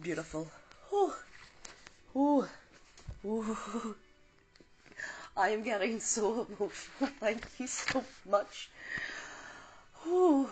[0.00, 0.50] beautiful.
[0.92, 1.16] Oh,
[2.14, 2.48] oh,
[3.24, 3.94] oh.
[5.36, 7.10] I am getting so emotional.
[7.20, 8.68] Thank you so much.
[10.06, 10.48] Oh.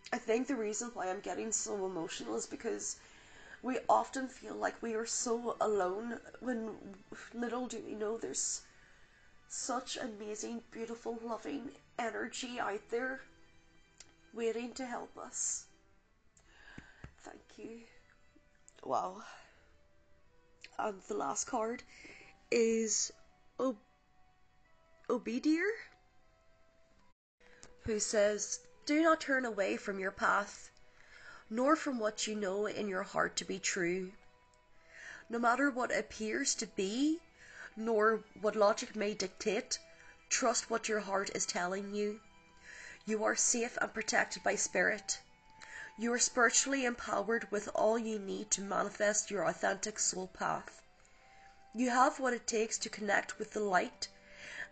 [0.12, 2.96] I think the reason why I'm getting so emotional is because
[3.62, 6.96] we often feel like we are so alone when
[7.34, 8.62] little do we know there's
[9.48, 13.22] such amazing, beautiful, loving energy out there
[14.32, 15.66] waiting to help us.
[17.20, 17.80] Thank you.
[18.82, 19.22] Wow.
[20.78, 21.82] And the last card
[22.50, 23.12] is
[23.58, 23.76] Ob-
[27.88, 30.70] who says, Do not turn away from your path,
[31.50, 34.12] nor from what you know in your heart to be true.
[35.28, 37.20] No matter what appears to be,
[37.76, 39.78] nor what logic may dictate,
[40.28, 42.20] trust what your heart is telling you.
[43.06, 45.20] You are safe and protected by Spirit.
[46.00, 50.80] You are spiritually empowered with all you need to manifest your authentic soul path.
[51.74, 54.06] You have what it takes to connect with the light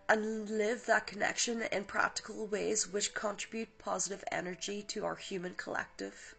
[0.09, 6.37] and live that connection in practical ways which contribute positive energy to our human collective.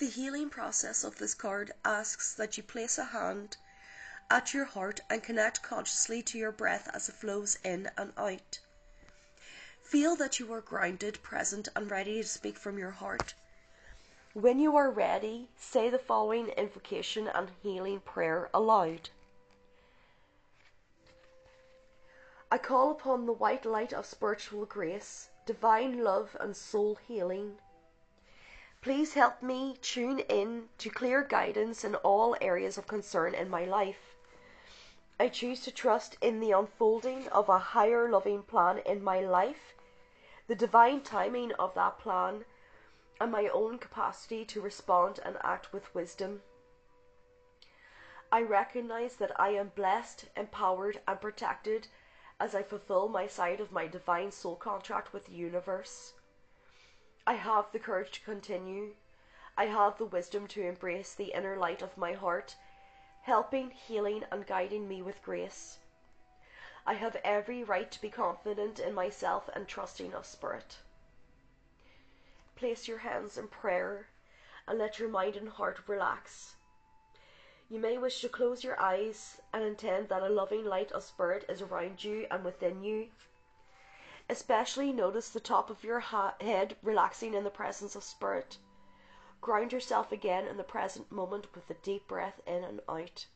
[0.00, 3.56] The healing process of this card asks that you place a hand
[4.28, 8.58] at your heart and connect consciously to your breath as it flows in and out.
[9.88, 13.32] Feel that you are grounded, present, and ready to speak from your heart.
[14.34, 19.08] When you are ready, say the following invocation and healing prayer aloud.
[22.52, 27.56] I call upon the white light of spiritual grace, divine love, and soul healing.
[28.82, 33.64] Please help me tune in to clear guidance in all areas of concern in my
[33.64, 34.16] life.
[35.18, 39.74] I choose to trust in the unfolding of a higher loving plan in my life
[40.48, 42.44] the divine timing of that plan,
[43.20, 46.40] and my own capacity to respond and act with wisdom.
[48.32, 51.88] I recognize that I am blessed, empowered, and protected
[52.40, 56.14] as I fulfill my side of my divine soul contract with the universe.
[57.26, 58.94] I have the courage to continue.
[59.56, 62.56] I have the wisdom to embrace the inner light of my heart,
[63.22, 65.78] helping, healing, and guiding me with grace.
[66.88, 70.78] I have every right to be confident in myself and trusting of spirit.
[72.56, 74.08] Place your hands in prayer
[74.66, 76.56] and let your mind and heart relax.
[77.68, 81.44] You may wish to close your eyes and intend that a loving light of spirit
[81.46, 83.10] is around you and within you.
[84.30, 88.56] Especially notice the top of your head relaxing in the presence of spirit.
[89.42, 93.26] Ground yourself again in the present moment with a deep breath in and out.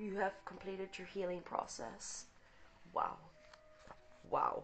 [0.00, 2.24] You have completed your healing process.
[2.94, 3.16] Wow.
[4.30, 4.62] Wow.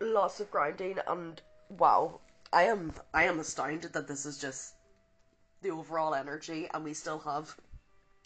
[0.00, 1.40] Lots of grinding and
[1.70, 2.20] wow.
[2.52, 4.74] I am I am astounded that this is just
[5.62, 7.56] the overall energy and we still have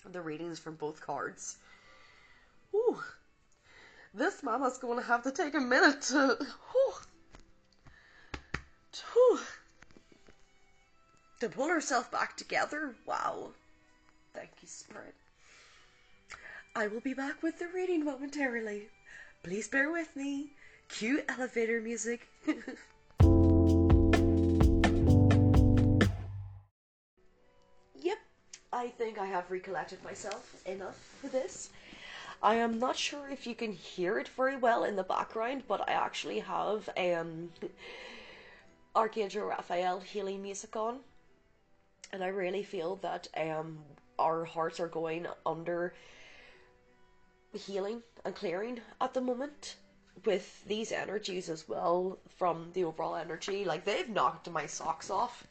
[0.04, 1.56] the readings from both cards.
[2.74, 2.98] Ooh.
[4.12, 6.36] This mama's gonna have to take a minute to
[6.72, 6.94] whew,
[8.92, 9.38] to,
[11.40, 12.94] to pull herself back together.
[13.06, 13.52] Wow.
[14.34, 15.14] Thank you, Spirit.
[16.74, 18.90] I will be back with the reading momentarily.
[19.42, 20.52] Please bear with me.
[20.88, 22.28] Cue elevator music.
[28.00, 28.18] yep,
[28.72, 31.70] I think I have recollected myself enough for this.
[32.40, 35.88] I am not sure if you can hear it very well in the background, but
[35.88, 37.50] I actually have um,
[38.94, 41.00] Archangel Raphael healing music on,
[42.12, 43.80] and I really feel that um,
[44.20, 45.94] our hearts are going under
[47.58, 49.76] healing and clearing at the moment
[50.24, 53.64] with these energies as well from the overall energy.
[53.64, 55.46] Like they've knocked my socks off.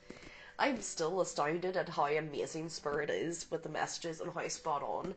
[0.57, 5.15] I'm still astounded at how amazing Spirit is with the messages and how spot on.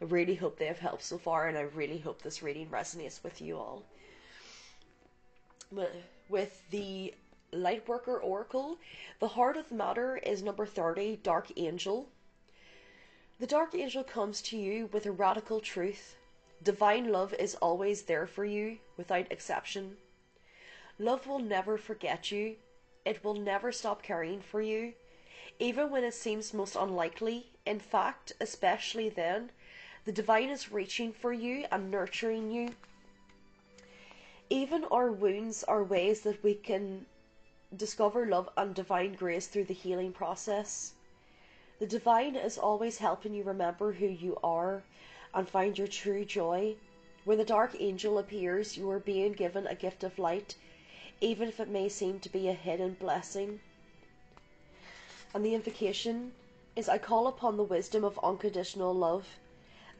[0.00, 3.22] I really hope they have helped so far, and I really hope this reading resonates
[3.22, 3.84] with you all.
[6.28, 7.14] With the
[7.52, 8.78] Lightworker Oracle,
[9.18, 12.08] the heart of the matter is number 30, Dark Angel.
[13.40, 16.16] The Dark Angel comes to you with a radical truth
[16.62, 19.96] Divine love is always there for you, without exception.
[20.96, 22.54] Love will never forget you.
[23.04, 24.92] It will never stop caring for you,
[25.58, 27.46] even when it seems most unlikely.
[27.66, 29.50] In fact, especially then,
[30.04, 32.76] the divine is reaching for you and nurturing you.
[34.48, 37.06] Even our wounds are ways that we can
[37.74, 40.92] discover love and divine grace through the healing process.
[41.80, 44.84] The divine is always helping you remember who you are
[45.34, 46.76] and find your true joy.
[47.24, 50.56] When the dark angel appears, you are being given a gift of light,
[51.20, 53.60] even if it may seem to be a hidden blessing.
[55.34, 56.32] And the invocation
[56.74, 59.26] is I call upon the wisdom of unconditional love,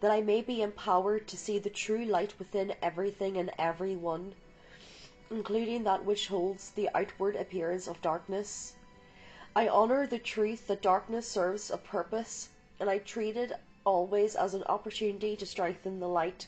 [0.01, 4.35] that I may be empowered to see the true light within everything and everyone,
[5.31, 8.75] including that which holds the outward appearance of darkness.
[9.55, 12.49] I honour the truth that darkness serves a purpose,
[12.81, 13.53] and I treat it
[13.85, 16.47] always as an opportunity to strengthen the light.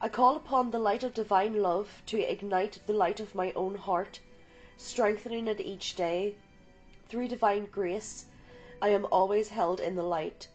[0.00, 3.74] I call upon the light of divine love to ignite the light of my own
[3.74, 4.20] heart,
[4.76, 6.34] strengthening it each day.
[7.08, 8.26] Through divine grace,
[8.82, 10.48] I am always held in the light.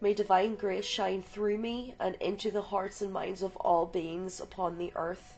[0.00, 4.40] May divine grace shine through me and into the hearts and minds of all beings
[4.40, 5.34] upon the earth.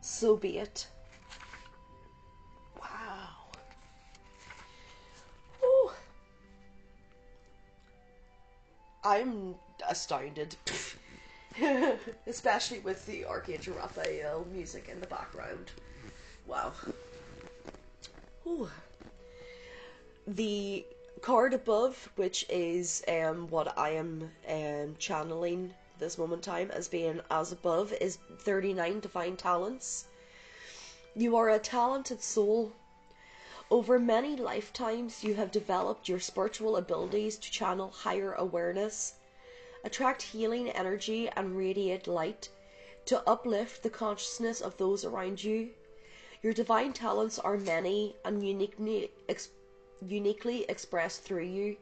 [0.00, 0.88] So be it.
[9.04, 9.56] I'm
[9.88, 10.56] astounded.
[12.26, 15.70] Especially with the Archangel Raphael music in the background.
[16.46, 16.72] Wow.
[18.46, 18.68] Ooh.
[20.26, 20.84] The
[21.20, 27.20] card above, which is um, what I am um, channeling this moment time as being
[27.30, 30.06] as above, is 39 divine talents.
[31.14, 32.72] You are a talented soul
[33.72, 39.14] Over many lifetimes, you have developed your spiritual abilities to channel higher awareness,
[39.82, 42.50] attract healing energy, and radiate light
[43.06, 45.70] to uplift the consciousness of those around you.
[46.42, 49.48] Your divine talents are many and uniquely, ex-
[50.02, 51.78] uniquely expressed through you.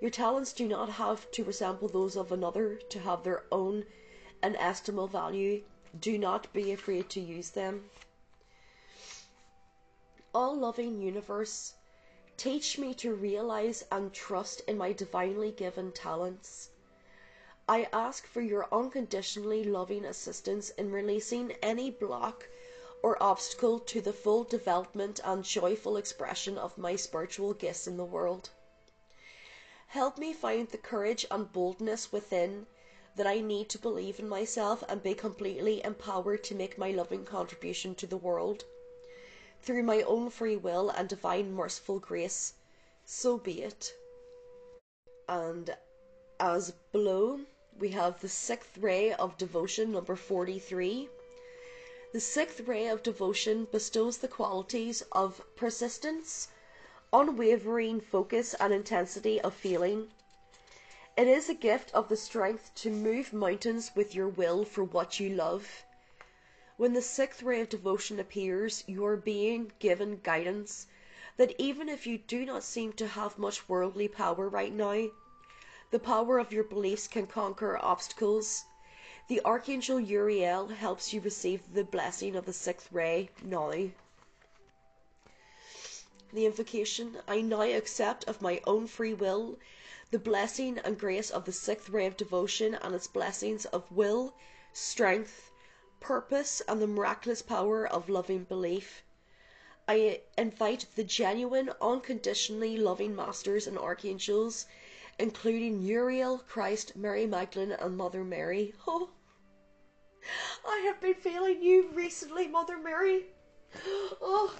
[0.00, 3.84] Your talents do not have to resemble those of another to have their own
[4.42, 5.62] inestimable value.
[6.00, 7.90] Do not be afraid to use them.
[10.34, 11.74] All loving universe,
[12.38, 16.70] teach me to realize and trust in my divinely given talents.
[17.68, 22.48] I ask for your unconditionally loving assistance in releasing any block
[23.02, 28.04] or obstacle to the full development and joyful expression of my spiritual gifts in the
[28.04, 28.48] world.
[29.88, 32.66] Help me find the courage and boldness within
[33.16, 37.26] that I need to believe in myself and be completely empowered to make my loving
[37.26, 38.64] contribution to the world.
[39.62, 42.54] Through my own free will and divine merciful grace,
[43.04, 43.94] so be it.
[45.28, 45.76] And
[46.40, 47.42] as below,
[47.78, 51.08] we have the sixth ray of devotion, number 43.
[52.12, 56.48] The sixth ray of devotion bestows the qualities of persistence,
[57.12, 60.10] unwavering focus, and intensity of feeling.
[61.16, 65.20] It is a gift of the strength to move mountains with your will for what
[65.20, 65.84] you love.
[66.82, 70.88] When the sixth ray of devotion appears, you are being given guidance
[71.36, 75.06] that even if you do not seem to have much worldly power right now,
[75.92, 78.64] the power of your beliefs can conquer obstacles.
[79.28, 83.70] The Archangel Uriel helps you receive the blessing of the sixth ray now.
[86.32, 89.56] The invocation I now accept of my own free will
[90.10, 94.34] the blessing and grace of the sixth ray of devotion and its blessings of will,
[94.72, 95.51] strength,
[96.02, 99.02] purpose, and the miraculous power of loving belief.
[99.88, 104.66] I invite the genuine, unconditionally loving masters and archangels
[105.18, 108.74] including Uriel, Christ, Mary Magdalene, and Mother Mary.
[110.64, 113.26] Oh, I have been feeling you recently, Mother Mary.
[114.20, 114.54] Oh,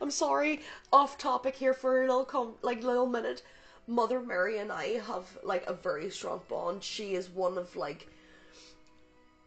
[0.00, 0.60] I'm sorry,
[0.92, 3.42] off topic here for a little com- like little minute.
[3.86, 6.82] Mother Mary and I have like a very strong bond.
[6.82, 8.08] She is one of like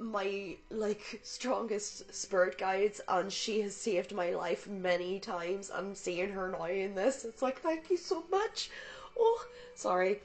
[0.02, 5.72] my like strongest spirit guides and she has saved my life many times.
[5.74, 7.24] I'm seeing her now in this.
[7.24, 8.70] It's like thank you so much.
[9.18, 9.46] Oh,
[9.76, 10.22] sorry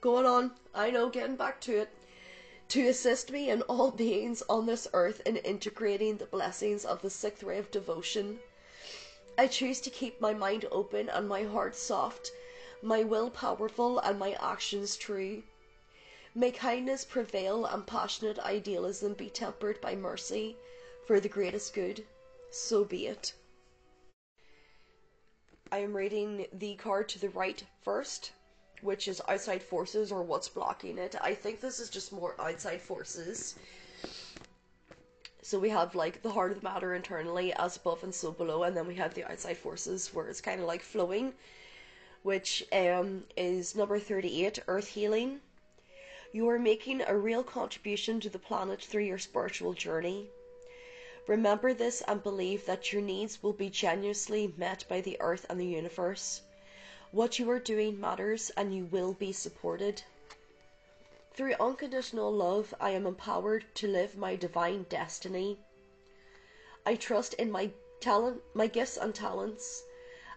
[0.00, 1.90] going on, I know, getting back to it,
[2.68, 7.10] to assist me and all beings on this earth in integrating the blessings of the
[7.10, 8.40] sixth ray of devotion.
[9.36, 12.32] I choose to keep my mind open and my heart soft,
[12.82, 15.42] my will powerful and my actions true.
[16.34, 20.56] May kindness prevail and passionate idealism be tempered by mercy
[21.06, 22.06] for the greatest good.
[22.50, 23.32] So be it.
[25.72, 28.32] I am reading the card to the right first
[28.82, 31.14] which is outside forces or what's blocking it.
[31.20, 33.56] I think this is just more outside forces.
[35.42, 38.62] So we have like the heart of the matter internally as above and so below,
[38.62, 41.32] and then we have the outside forces where it's kind of like flowing,
[42.22, 45.40] which um, is number 38, Earth Healing.
[46.32, 50.30] You are making a real contribution to the planet through your spiritual journey.
[51.26, 55.60] Remember this and believe that your needs will be generously met by the earth and
[55.60, 56.42] the universe.
[57.10, 60.02] What you are doing matters and you will be supported.
[61.34, 65.58] Through unconditional love, I am empowered to live my divine destiny.
[66.86, 69.82] I trust in my talent, my gifts and talents.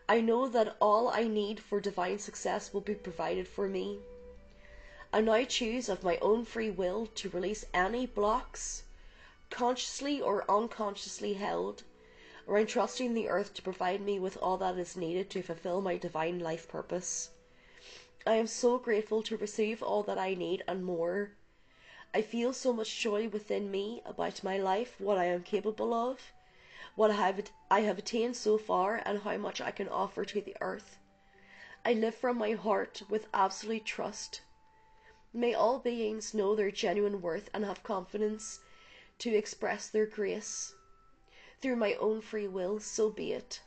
[0.10, 4.00] I know that all I need for divine success will be provided for me.
[5.16, 8.82] I now choose of my own free will to release any blocks,
[9.52, 11.84] consciously or unconsciously held,
[12.48, 15.98] in trusting the earth to provide me with all that is needed to fulfill my
[15.98, 17.30] divine life purpose.
[18.26, 21.34] I am so grateful to receive all that I need and more.
[22.12, 26.34] I feel so much joy within me about my life, what I am capable of,
[26.96, 30.42] what I have, I have attained so far, and how much I can offer to
[30.42, 30.98] the earth.
[31.86, 34.42] I live from my heart with absolute trust.
[35.36, 38.60] May all beings know their genuine worth and have confidence
[39.18, 40.76] to express their grace
[41.60, 43.62] through my own free will, so be it.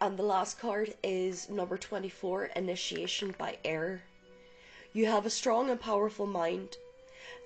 [0.00, 4.02] And the last card is number 24 Initiation by Air.
[4.92, 6.76] You have a strong and powerful mind.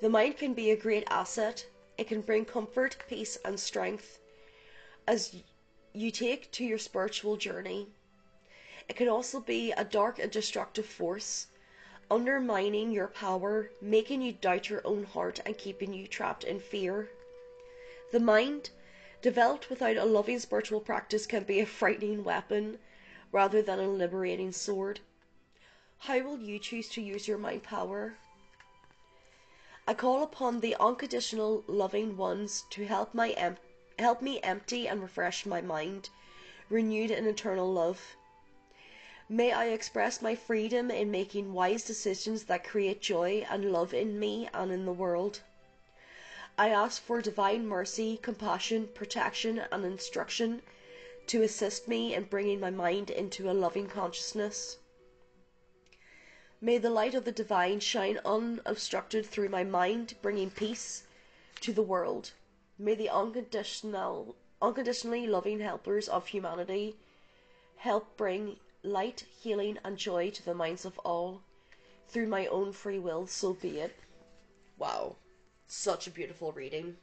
[0.00, 1.66] The mind can be a great asset,
[1.98, 4.18] it can bring comfort, peace, and strength
[5.06, 5.36] as
[5.92, 7.88] you take to your spiritual journey.
[8.88, 11.48] It can also be a dark and destructive force,
[12.10, 17.10] undermining your power, making you doubt your own heart, and keeping you trapped in fear.
[18.12, 18.70] The mind,
[19.22, 22.78] developed without a loving spiritual practice, can be a frightening weapon
[23.32, 25.00] rather than a liberating sword.
[25.98, 28.16] How will you choose to use your mind power?
[29.86, 33.54] I call upon the unconditional loving ones to help my
[33.98, 36.08] help me empty and refresh my mind,
[36.68, 38.16] renewed in eternal love.
[39.32, 44.18] May I express my freedom in making wise decisions that create joy and love in
[44.18, 45.42] me and in the world.
[46.58, 50.62] I ask for divine mercy, compassion, protection, and instruction
[51.28, 54.78] to assist me in bringing my mind into a loving consciousness.
[56.60, 61.04] May the light of the divine shine unobstructed through my mind, bringing peace
[61.60, 62.32] to the world.
[62.80, 66.96] May the unconditional, unconditionally loving helpers of humanity
[67.76, 71.42] help bring light, healing, and joy to the minds of all
[72.08, 73.96] through my own free will, so be it.
[74.78, 75.16] Wow,
[75.66, 76.96] such a beautiful reading.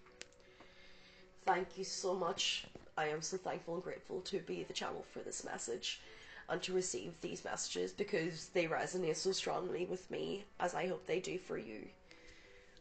[1.45, 2.65] Thank you so much.
[2.97, 6.01] I am so thankful and grateful to be the channel for this message
[6.49, 11.05] and to receive these messages because they resonate so strongly with me as I hope
[11.05, 11.87] they do for you.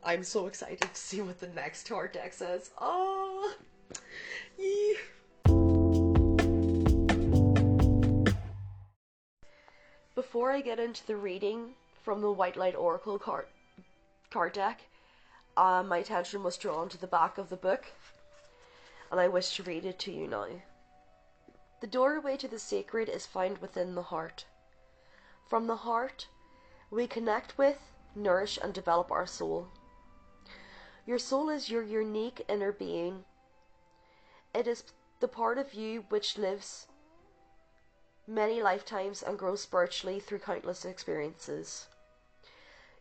[0.02, 2.70] I'm so excited to see what the next card deck says.
[2.80, 3.54] Oh,
[10.26, 13.46] Before I get into the reading from the White Light Oracle card,
[14.28, 14.80] card deck,
[15.56, 17.84] uh, my attention was drawn to the back of the book,
[19.12, 20.48] and I wish to read it to you now.
[21.80, 24.46] The doorway to the sacred is found within the heart.
[25.48, 26.26] From the heart,
[26.90, 27.78] we connect with,
[28.16, 29.68] nourish, and develop our soul.
[31.06, 33.24] Your soul is your unique inner being.
[34.52, 34.82] It is
[35.20, 36.88] the part of you which lives
[38.26, 41.86] many lifetimes and grow spiritually through countless experiences.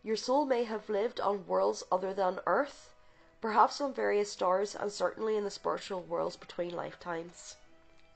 [0.03, 2.93] Your soul may have lived on worlds other than Earth,
[3.41, 7.55] perhaps on various stars, and certainly in the spiritual worlds between lifetimes.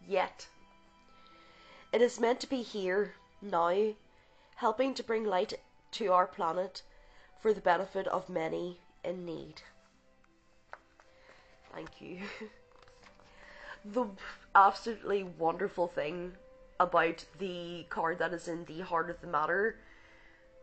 [0.08, 0.48] Yet,
[1.92, 3.96] it is meant to be here, now,
[4.56, 5.60] helping to bring light
[5.92, 6.84] to our planet
[7.40, 9.64] for the benefit of many in need.
[11.74, 12.22] Thank you.
[13.86, 14.06] the
[14.54, 16.36] absolutely wonderful thing
[16.80, 19.78] about the card that is in the heart of the matter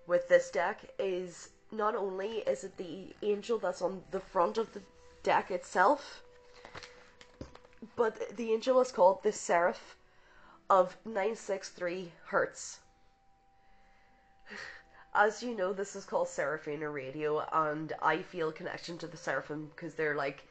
[0.06, 4.72] with this deck is not only is it the angel that's on the front of
[4.72, 4.82] the
[5.22, 6.22] deck itself,
[7.96, 9.96] but the angel is called the Seraph
[10.70, 12.80] of 963 Hertz.
[15.14, 19.70] As you know, this is called Seraphina Radio, and I feel connection to the Seraphim
[19.74, 20.44] because they're like,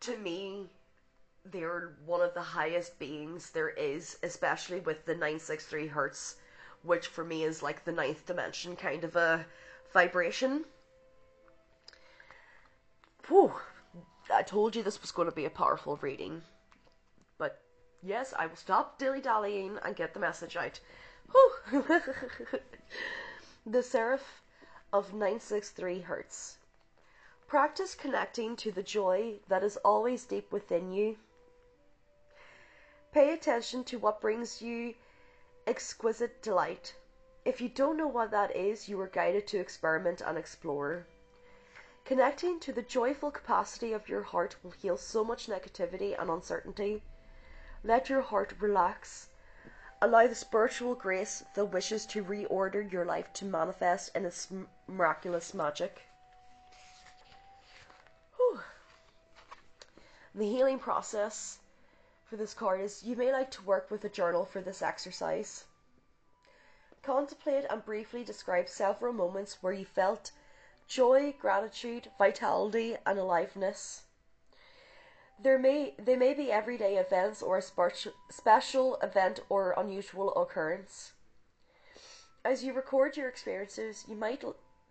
[0.00, 0.70] to me,
[1.50, 6.36] they're one of the highest beings there is, especially with the 963 hertz,
[6.82, 9.44] which for me is like the ninth dimension kind of a
[9.92, 10.64] vibration.
[13.28, 13.52] Whew,
[14.32, 16.42] I told you this was going to be a powerful reading.
[17.36, 17.60] But
[18.02, 20.80] yes, I will stop dilly dallying and get the message out.
[23.66, 24.42] the Seraph
[24.92, 26.56] of 963 hertz.
[27.46, 31.16] Practice connecting to the joy that is always deep within you
[33.14, 34.92] Pay attention to what brings you
[35.68, 36.96] exquisite delight.
[37.44, 41.06] If you don't know what that is, you are guided to experiment and explore.
[42.04, 47.04] Connecting to the joyful capacity of your heart will heal so much negativity and uncertainty.
[47.84, 49.28] Let your heart relax.
[50.02, 54.48] Allow the spiritual grace that wishes to reorder your life to manifest in its
[54.88, 56.02] miraculous magic.
[58.36, 58.58] Whew.
[60.34, 61.60] The healing process
[62.34, 65.66] for this card is you may like to work with a journal for this exercise.
[67.00, 70.32] Contemplate and briefly describe several moments where you felt
[70.88, 74.02] joy, gratitude, vitality, and aliveness.
[75.40, 77.92] There may they may be everyday events or a
[78.32, 81.12] special event or unusual occurrence.
[82.44, 84.42] As you record your experiences, you might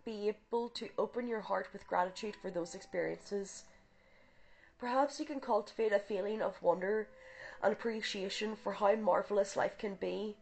[0.06, 3.64] be able to open your heart with gratitude for those experiences.
[4.78, 7.08] Perhaps you can cultivate a feeling of wonder
[7.64, 10.36] and appreciation for how marvelous life can be.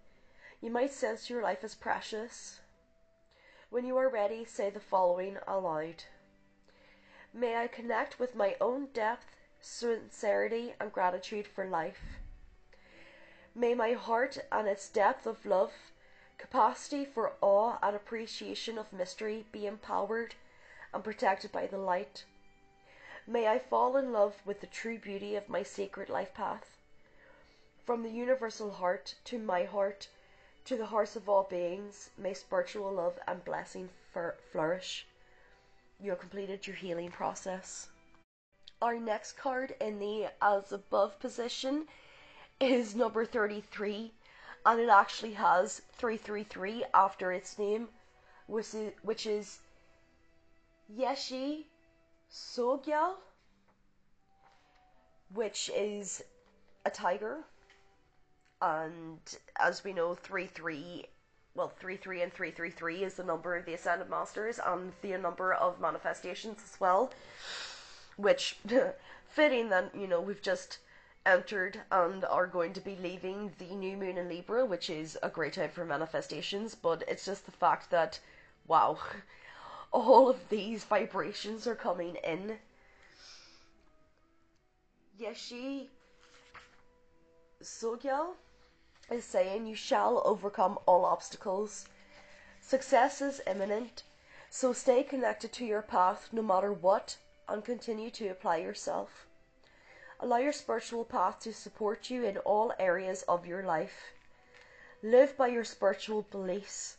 [0.60, 2.60] You might sense your life as precious.
[3.70, 6.04] When you are ready, say the following aloud
[7.32, 12.02] May I connect with my own depth, sincerity, and gratitude for life.
[13.54, 15.72] May my heart and its depth of love,
[16.38, 20.34] capacity for awe and appreciation of mystery be empowered
[20.92, 22.24] and protected by the light.
[23.26, 26.81] May I fall in love with the true beauty of my sacred life path.
[27.84, 30.08] From the universal heart to my heart,
[30.66, 33.90] to the hearts of all beings, may spiritual love and blessing
[34.52, 35.06] flourish.
[36.00, 37.88] You have completed your healing process.
[38.80, 41.86] our next card in the as above position
[42.60, 44.12] is number 33
[44.66, 47.88] and it actually has 333 after its name
[48.46, 49.60] which is, which is
[50.92, 51.64] Yeshe
[52.30, 53.14] Tsogyal
[55.32, 56.24] which is
[56.84, 57.44] a tiger
[58.62, 59.18] and
[59.58, 61.04] as we know 3-3
[61.54, 65.80] well 3-3 and 333 is the number of the ascended masters and the number of
[65.80, 67.12] manifestations as well
[68.16, 68.56] which
[69.28, 70.78] fitting that you know we've just
[71.24, 75.28] entered and are going to be leaving the new moon in Libra, which is a
[75.28, 78.18] great time for manifestations, but it's just the fact that
[78.66, 78.98] wow,
[79.92, 82.58] all of these vibrations are coming in.
[85.20, 85.86] Yeshe
[87.62, 88.34] Tsogyal
[89.10, 91.86] is saying you shall overcome all obstacles.
[92.60, 94.04] Success is imminent,
[94.48, 97.16] so stay connected to your path no matter what
[97.48, 99.26] and continue to apply yourself.
[100.20, 104.12] Allow your spiritual path to support you in all areas of your life.
[105.02, 106.96] Live by your spiritual beliefs.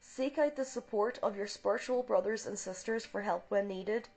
[0.00, 4.08] Seek out the support of your spiritual brothers and sisters for help when needed,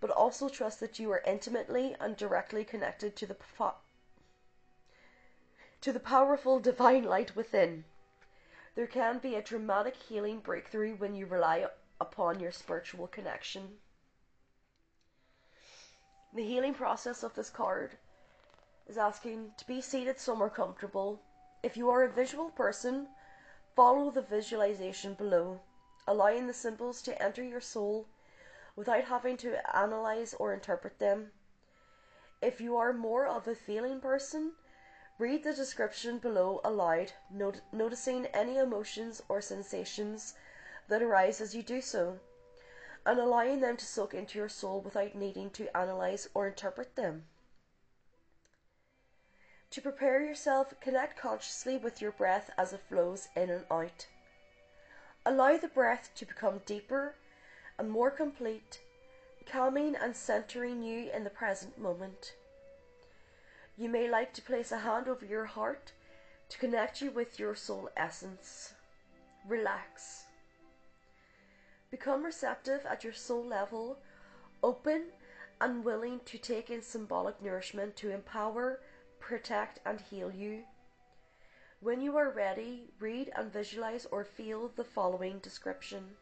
[0.00, 3.34] but also trust that you are intimately and directly connected to the
[5.86, 7.84] to the powerful divine light within.
[8.74, 11.64] There can be a dramatic healing breakthrough when you rely
[12.00, 13.78] upon your spiritual connection.
[16.34, 17.98] The healing process of this card
[18.88, 21.22] is asking to be seated somewhere comfortable.
[21.62, 23.06] If you are a visual person,
[23.76, 25.60] follow the visualization below,
[26.08, 28.08] allowing the symbols to enter your soul
[28.74, 31.30] without having to analyze or interpret them.
[32.42, 34.50] If you are more of a feeling person,
[35.18, 40.34] read the description below aloud, not- noticing any emotions or sensations
[40.88, 42.18] that arise as you do so
[43.06, 47.24] and allowing them to soak into your soul without needing to analyze or interpret them.
[49.70, 54.06] To prepare yourself, connect consciously with your breath as it flows in and out.
[55.24, 57.14] Allow the breath to become deeper
[57.78, 58.80] and more complete,
[59.44, 62.34] calming and centering you in the present moment.
[63.78, 65.92] You may like to place a hand over your heart
[66.48, 68.72] to connect you with your soul essence.
[69.46, 70.24] Relax.
[71.90, 73.98] Become receptive at your soul level,
[74.62, 75.04] open
[75.60, 78.80] and willing to take in symbolic nourishment to empower,
[79.20, 80.62] protect, and heal you.
[81.80, 86.16] When you are ready, read and visualize or feel the following description.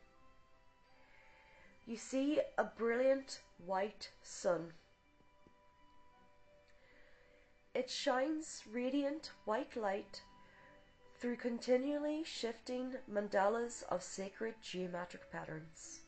[1.86, 4.72] You see a brilliant white sun.
[7.74, 10.22] It shines radiant white light
[11.16, 16.02] through continually shifting mandalas of sacred geometric patterns.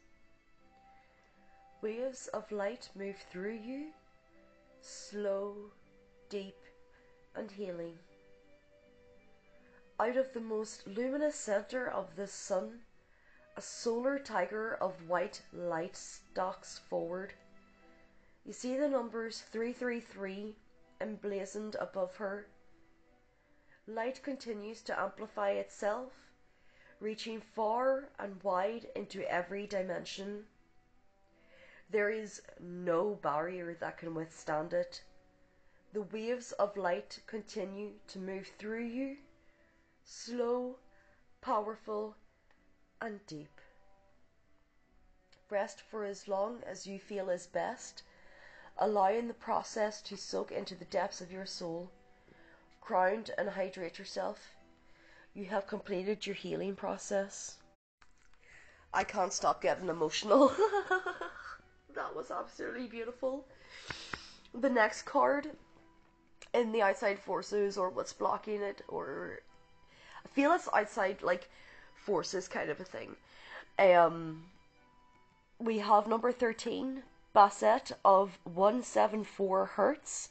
[1.83, 3.89] Waves of light move through you,
[4.81, 5.73] slow,
[6.29, 6.55] deep,
[7.35, 7.99] and healing.
[9.99, 12.83] Out of the most luminous center of the sun,
[13.57, 17.35] a solar tiger of white light stalks forward.
[18.45, 20.55] You see the numbers 333
[21.01, 22.47] emblazoned above her
[23.88, 26.12] light continues to amplify itself,
[26.99, 30.44] reaching far and wide into every dimension.
[31.88, 35.03] There is no barrier that can withstand it.
[35.92, 39.18] The waves of light continue to move through you,
[40.03, 40.78] slow,
[41.40, 42.16] powerful,
[43.01, 43.61] and deep.
[45.49, 48.03] Rest for as long as you feel is best,
[48.79, 51.91] allowing the process to soak into the depths of your soul
[52.87, 54.55] ground and hydrate yourself.
[55.35, 57.59] You have completed your healing process.
[58.95, 60.49] I can't stop getting emotional.
[61.95, 63.45] that was absolutely beautiful.
[64.55, 65.51] The next card
[66.55, 69.41] in the outside forces or what's blocking it or
[70.24, 71.51] I feel it's outside like
[71.95, 73.16] forces kind of a thing.
[73.79, 74.45] Um
[75.59, 77.03] we have number 13
[77.37, 80.30] Bastet of 174 hertz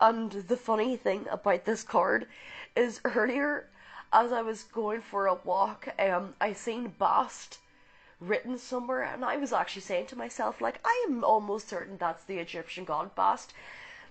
[0.00, 2.26] and the funny thing about this card
[2.74, 3.68] is earlier,
[4.10, 7.58] as I was going for a walk, um, I seen Bast
[8.20, 12.24] written somewhere, and I was actually saying to myself, like, I am almost certain that's
[12.24, 13.52] the Egyptian god Bast.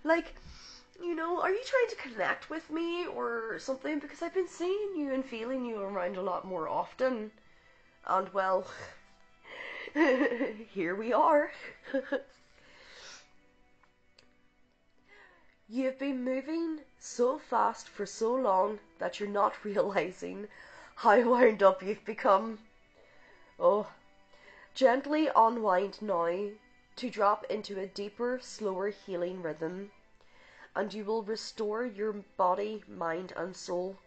[0.03, 0.36] Like,
[1.01, 3.97] you know, are you trying to connect with me or something?
[3.97, 7.32] Because I've been seeing you and feeling you around a lot more often.
[8.05, 8.67] And well,
[10.73, 11.51] here we are.
[15.67, 20.47] You've been moving so fast for so long that you're not realizing
[20.95, 22.59] how wound up you've become.
[23.59, 23.87] Oh,
[24.75, 26.49] gently unwind now
[26.95, 29.91] to drop into a deeper, slower healing rhythm,
[30.75, 33.97] and you will restore your body, mind, and soul.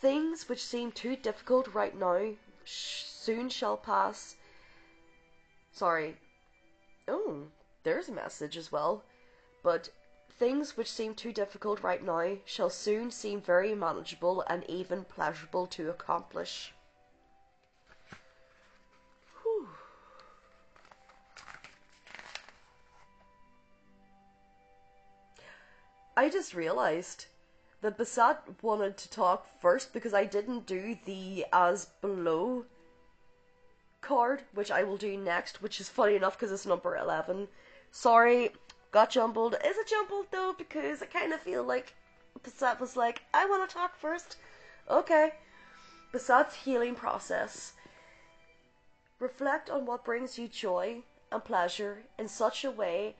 [0.00, 2.34] Things which seem too difficult right now
[2.64, 4.36] soon shall pass.
[5.74, 6.16] Sorry.
[7.08, 7.48] Oh,
[7.82, 9.02] there's a message as well.
[9.64, 9.88] But
[10.38, 15.66] things which seem too difficult right now shall soon seem very manageable and even pleasurable
[15.68, 16.72] to accomplish.
[26.16, 27.26] I just realized
[27.80, 32.64] that Bastet wanted to talk first because I didn't do the as below
[34.04, 37.48] card, which I will do next, which is funny enough because it's number 11.
[37.90, 38.50] Sorry,
[38.92, 39.54] got jumbled.
[39.64, 40.54] Is it jumbled though?
[40.56, 41.94] Because I kind of feel like
[42.42, 44.36] Bastet was like, I want to talk first.
[44.90, 45.32] Okay.
[46.12, 47.72] Bastet's healing process.
[49.18, 51.02] Reflect on what brings you joy
[51.32, 53.16] and pleasure in such a way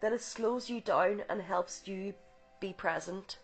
[0.00, 2.14] that it slows you down and helps you
[2.60, 3.38] be present.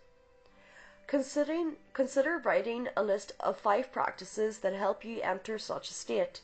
[1.06, 6.42] Considering, consider writing a list of five practices that help you enter such a state.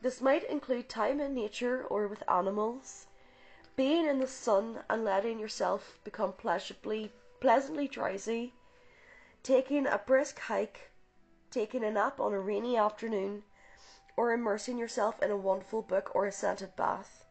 [0.00, 3.08] This might include time in nature or with animals,
[3.74, 8.54] being in the sun and letting yourself become pleasurably, pleasantly drowsy,
[9.42, 10.92] taking a brisk hike,
[11.50, 13.42] taking a nap on a rainy afternoon,
[14.16, 17.24] or immersing yourself in a wonderful book or a scented bath.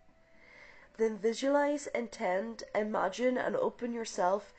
[0.97, 4.53] Then visualize, intend, imagine, and open yourself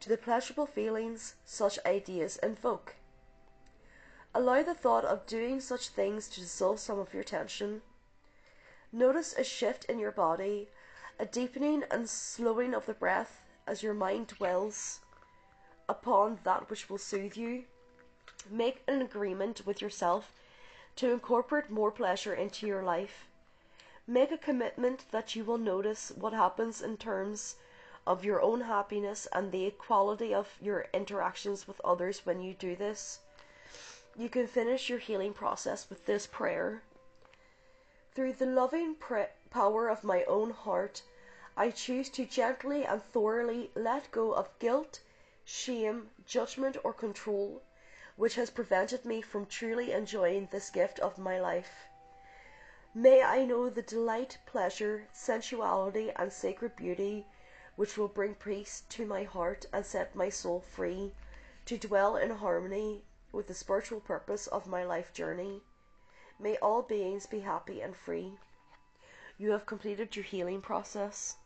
[0.00, 2.94] to the pleasurable feelings such ideas invoke.
[4.34, 7.82] Allow the thought of doing such things to dissolve some of your tension.
[8.92, 10.68] Notice a shift in your body,
[11.18, 15.00] a deepening and slowing of the breath as your mind dwells
[15.88, 17.64] upon that which will soothe you.
[18.50, 20.32] Make an agreement with yourself
[20.96, 23.28] to incorporate more pleasure into your life.
[24.06, 27.56] Make a commitment that you will notice what happens in terms
[28.06, 32.76] of your own happiness and the quality of your interactions with others when you do
[32.76, 33.20] this.
[34.18, 36.82] You can finish your healing process with this prayer.
[38.16, 38.96] Through the loving
[39.48, 41.02] power of my own heart,
[41.56, 45.02] I choose to gently and thoroughly let go of guilt,
[45.44, 47.62] shame, judgment, or control,
[48.16, 51.86] which has prevented me from truly enjoying this gift of my life.
[52.92, 57.24] May I know the delight, pleasure, sensuality, and sacred beauty
[57.76, 61.14] which will bring peace to my heart and set my soul free
[61.66, 65.62] to dwell in harmony with the spiritual purpose of my life journey.
[66.38, 68.38] May all beings be happy and free.
[69.38, 71.36] You have completed your healing process.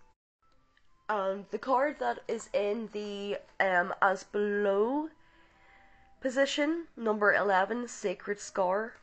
[1.09, 5.11] And the card that is in the um, as below
[6.21, 8.95] position, number 11, Sacred Scar.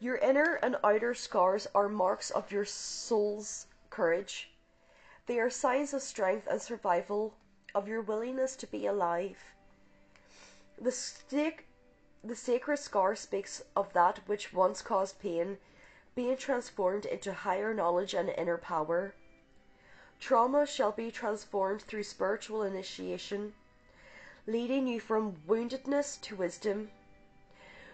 [0.00, 4.50] Your inner and outer scars are marks of your soul's courage.
[5.26, 7.34] They are signs of strength and survival,
[7.74, 9.38] of your willingness to be alive.
[10.80, 11.66] The, stake,
[12.26, 15.58] the sacred scar speaks of that which once caused pain
[16.14, 19.14] being transformed into higher knowledge and inner power.
[20.20, 23.52] Trauma shall be transformed through spiritual initiation,
[24.46, 26.90] leading you from woundedness to wisdom.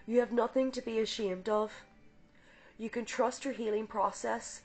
[0.06, 1.72] You have nothing to be ashamed of.
[2.78, 4.62] You can trust your healing process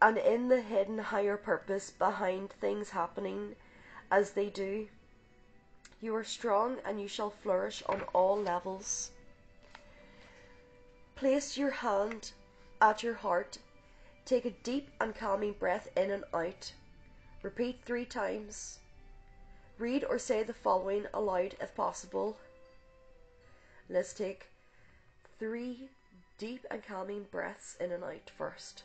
[0.00, 3.56] and in the hidden higher purpose behind things happening
[4.10, 4.88] as they do.
[6.00, 9.10] You are strong and you shall flourish on all levels.
[11.16, 12.32] Place your hand
[12.80, 13.58] at your heart.
[14.24, 16.72] Take a deep and calming breath in and out.
[17.42, 18.78] Repeat three times.
[19.78, 22.36] Read or say the following aloud if possible.
[23.88, 24.46] Let's take
[25.38, 25.88] three
[26.36, 28.84] deep and calming breaths in and out first.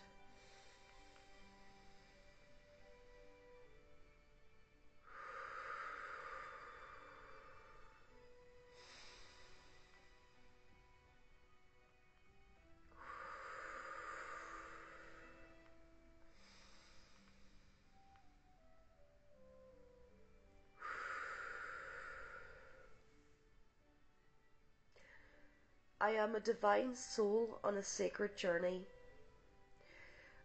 [26.03, 28.87] I am a divine soul on a sacred journey.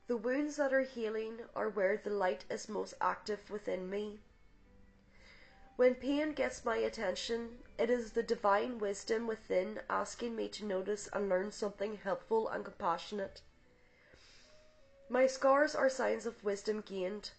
[0.06, 4.20] The wounds that are healing are where the light is most active within me.
[5.74, 11.08] When pain gets my attention, it is the divine wisdom within asking me to notice
[11.12, 13.40] and learn something helpful and compassionate.
[15.08, 17.32] My scars are signs of wisdom gained.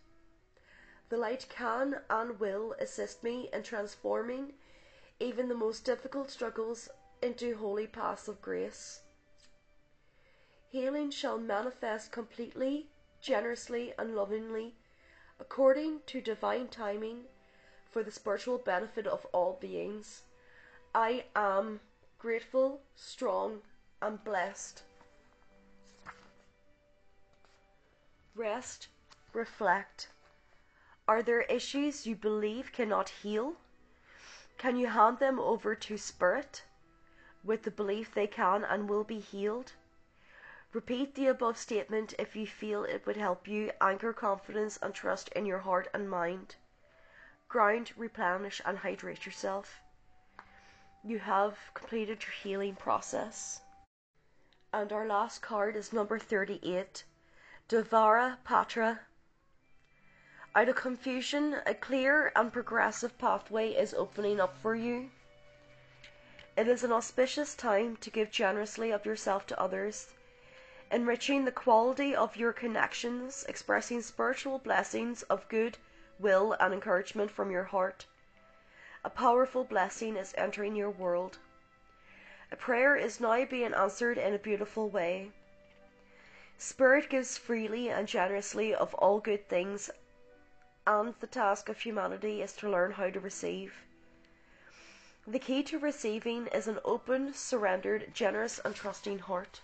[1.08, 4.56] The light can and will assist me in transforming
[5.22, 6.90] even the most difficult struggles
[7.22, 9.02] into holy paths of grace.
[10.70, 12.88] Healing shall manifest completely
[13.22, 14.76] generously, and lovingly,
[15.40, 17.26] according to divine timing,
[17.92, 20.24] for the spiritual benefit of all beings.
[20.94, 21.80] I am
[22.18, 23.62] grateful, strong,
[24.02, 24.84] and blessed.
[28.36, 28.88] Rest,
[29.34, 30.10] reflect.
[31.08, 33.56] Are there issues you believe cannot heal?
[34.58, 36.64] Can you hand them over to Spirit
[37.44, 39.74] with the belief they can and will be healed?
[40.74, 45.30] Repeat the above statement if you feel it would help you anchor confidence and trust
[45.30, 46.56] in your heart and mind.
[47.48, 49.82] Ground, replenish, and hydrate yourself.
[51.04, 53.62] You have completed your healing process.
[54.72, 57.04] And our last card is number 38
[57.68, 59.02] Devara Patra
[60.56, 65.12] out of confusion, a clear and progressive pathway is opening up for you.
[66.60, 70.10] It is an auspicious time to give generously of yourself to others,
[70.92, 75.78] enriching the quality of your connections, expressing spiritual blessings of good
[76.20, 78.08] will and encouragement from your heart.
[79.06, 81.38] A powerful blessing is entering your world.
[82.52, 85.32] A prayer is now being answered in a beautiful way.
[86.58, 89.90] Spirit gives freely and generously of all good things
[90.86, 93.86] and the task of humanity is to learn how to receive.
[95.30, 99.62] The key to receiving is an open, surrendered, generous, and trusting heart.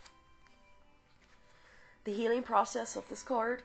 [2.04, 3.64] The healing process of this card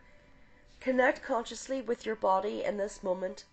[0.81, 3.45] connect consciously with your body in this moment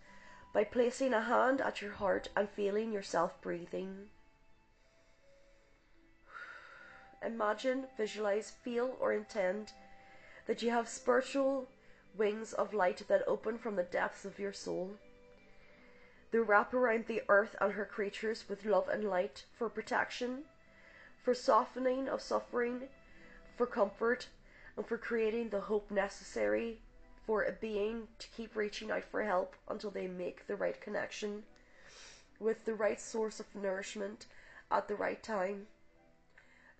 [0.53, 4.07] by placing a hand at your heart and feeling yourself breathing.
[7.21, 9.73] Imagine, visualize, feel, or intend
[10.45, 11.67] that you have spiritual
[12.15, 14.91] wings of light that open from the depths of your soul.
[16.29, 20.43] They wrap around the earth and her creatures with love and light for protection,
[21.23, 22.89] for softening of suffering,
[23.55, 24.27] for comfort,
[24.75, 26.81] and for creating the hope necessary
[27.25, 31.45] for a being to keep reaching out for help until they make the right connection
[32.39, 34.25] with the right source of nourishment
[34.69, 35.67] at the right time.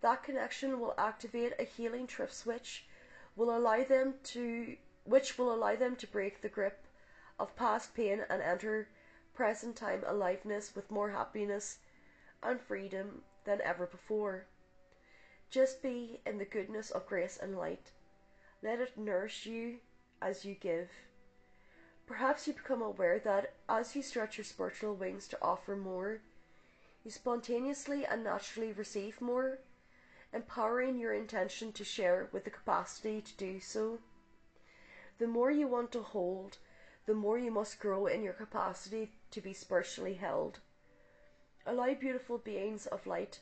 [0.01, 2.85] That connection will activate a healing trip switch,
[3.37, 4.75] will allow them to
[5.05, 6.83] which will allow them to break the grip
[7.39, 8.89] of past pain and enter
[9.38, 11.77] present time aliveness with more happiness
[12.41, 14.47] and freedom than ever before.
[15.51, 17.91] Just be in the goodness of grace and light.
[18.63, 19.75] Let it nourish you
[20.23, 20.89] as you give.
[22.07, 26.21] Perhaps you become aware that as you stretch your spiritual wings to offer more,
[27.05, 29.59] you spontaneously and naturally receive more,
[30.33, 33.99] empowering your intention to share with the capacity to do so.
[35.19, 36.57] The more you want to hold,
[37.05, 40.59] the more you must grow in your capacity to be spiritually held.
[41.65, 43.39] Allow beautiful beings of light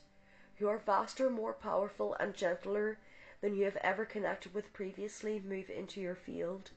[0.56, 2.98] who are vaster, more powerful, and gentler
[3.40, 6.70] than you have ever connected with previously move into your field.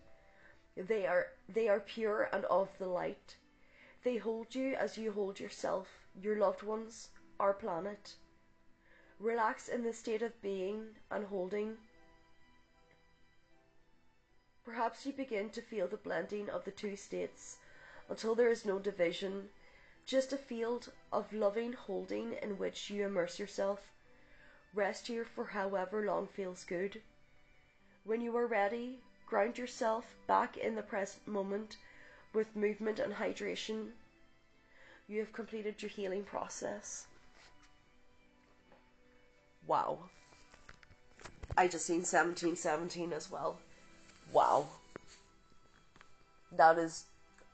[0.76, 3.38] They are they are pure and of the light.
[4.03, 8.16] They hold you as you hold yourself, your loved ones, our planet.
[9.20, 11.78] Relax in this state of being and holding
[14.70, 17.57] Perhaps you begin to feel the blending of the two states
[18.10, 19.49] until there is no division,
[20.05, 23.80] just a field of loving holding in which you immerse yourself.
[24.74, 27.01] Rest here for however long feels good.
[28.03, 31.78] When you are ready, ground yourself back in the present moment
[32.34, 33.91] with movement and hydration.
[35.07, 37.05] You have completed your healing process.
[39.66, 40.10] Wow.
[41.57, 43.60] I just seen 1717 as well
[44.32, 44.68] wow.
[46.51, 47.05] That is,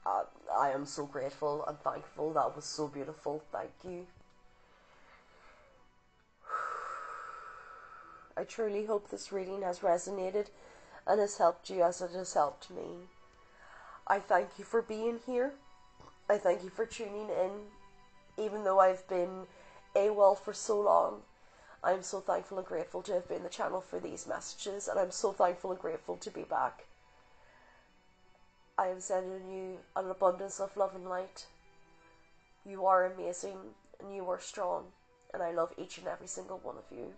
[0.04, 0.24] uh,
[0.54, 2.32] I am so grateful and thankful.
[2.32, 3.42] That was so beautiful.
[3.52, 4.06] Thank you.
[8.36, 10.46] I truly hope this reading has resonated
[11.06, 13.08] and has helped you as it has helped me.
[14.06, 15.52] I thank you for being here.
[16.28, 19.46] I thank you for tuning in, even though I've been
[19.94, 21.22] AWOL for so long.
[21.82, 25.12] I'm so thankful and grateful to have been the channel for these messages, and I'm
[25.12, 26.84] so thankful and grateful to be back.
[28.78, 31.46] I am sending you an abundance of love and light.
[32.64, 33.56] You are amazing
[34.00, 34.92] and you are strong,
[35.32, 37.14] and I love each and every single one of you.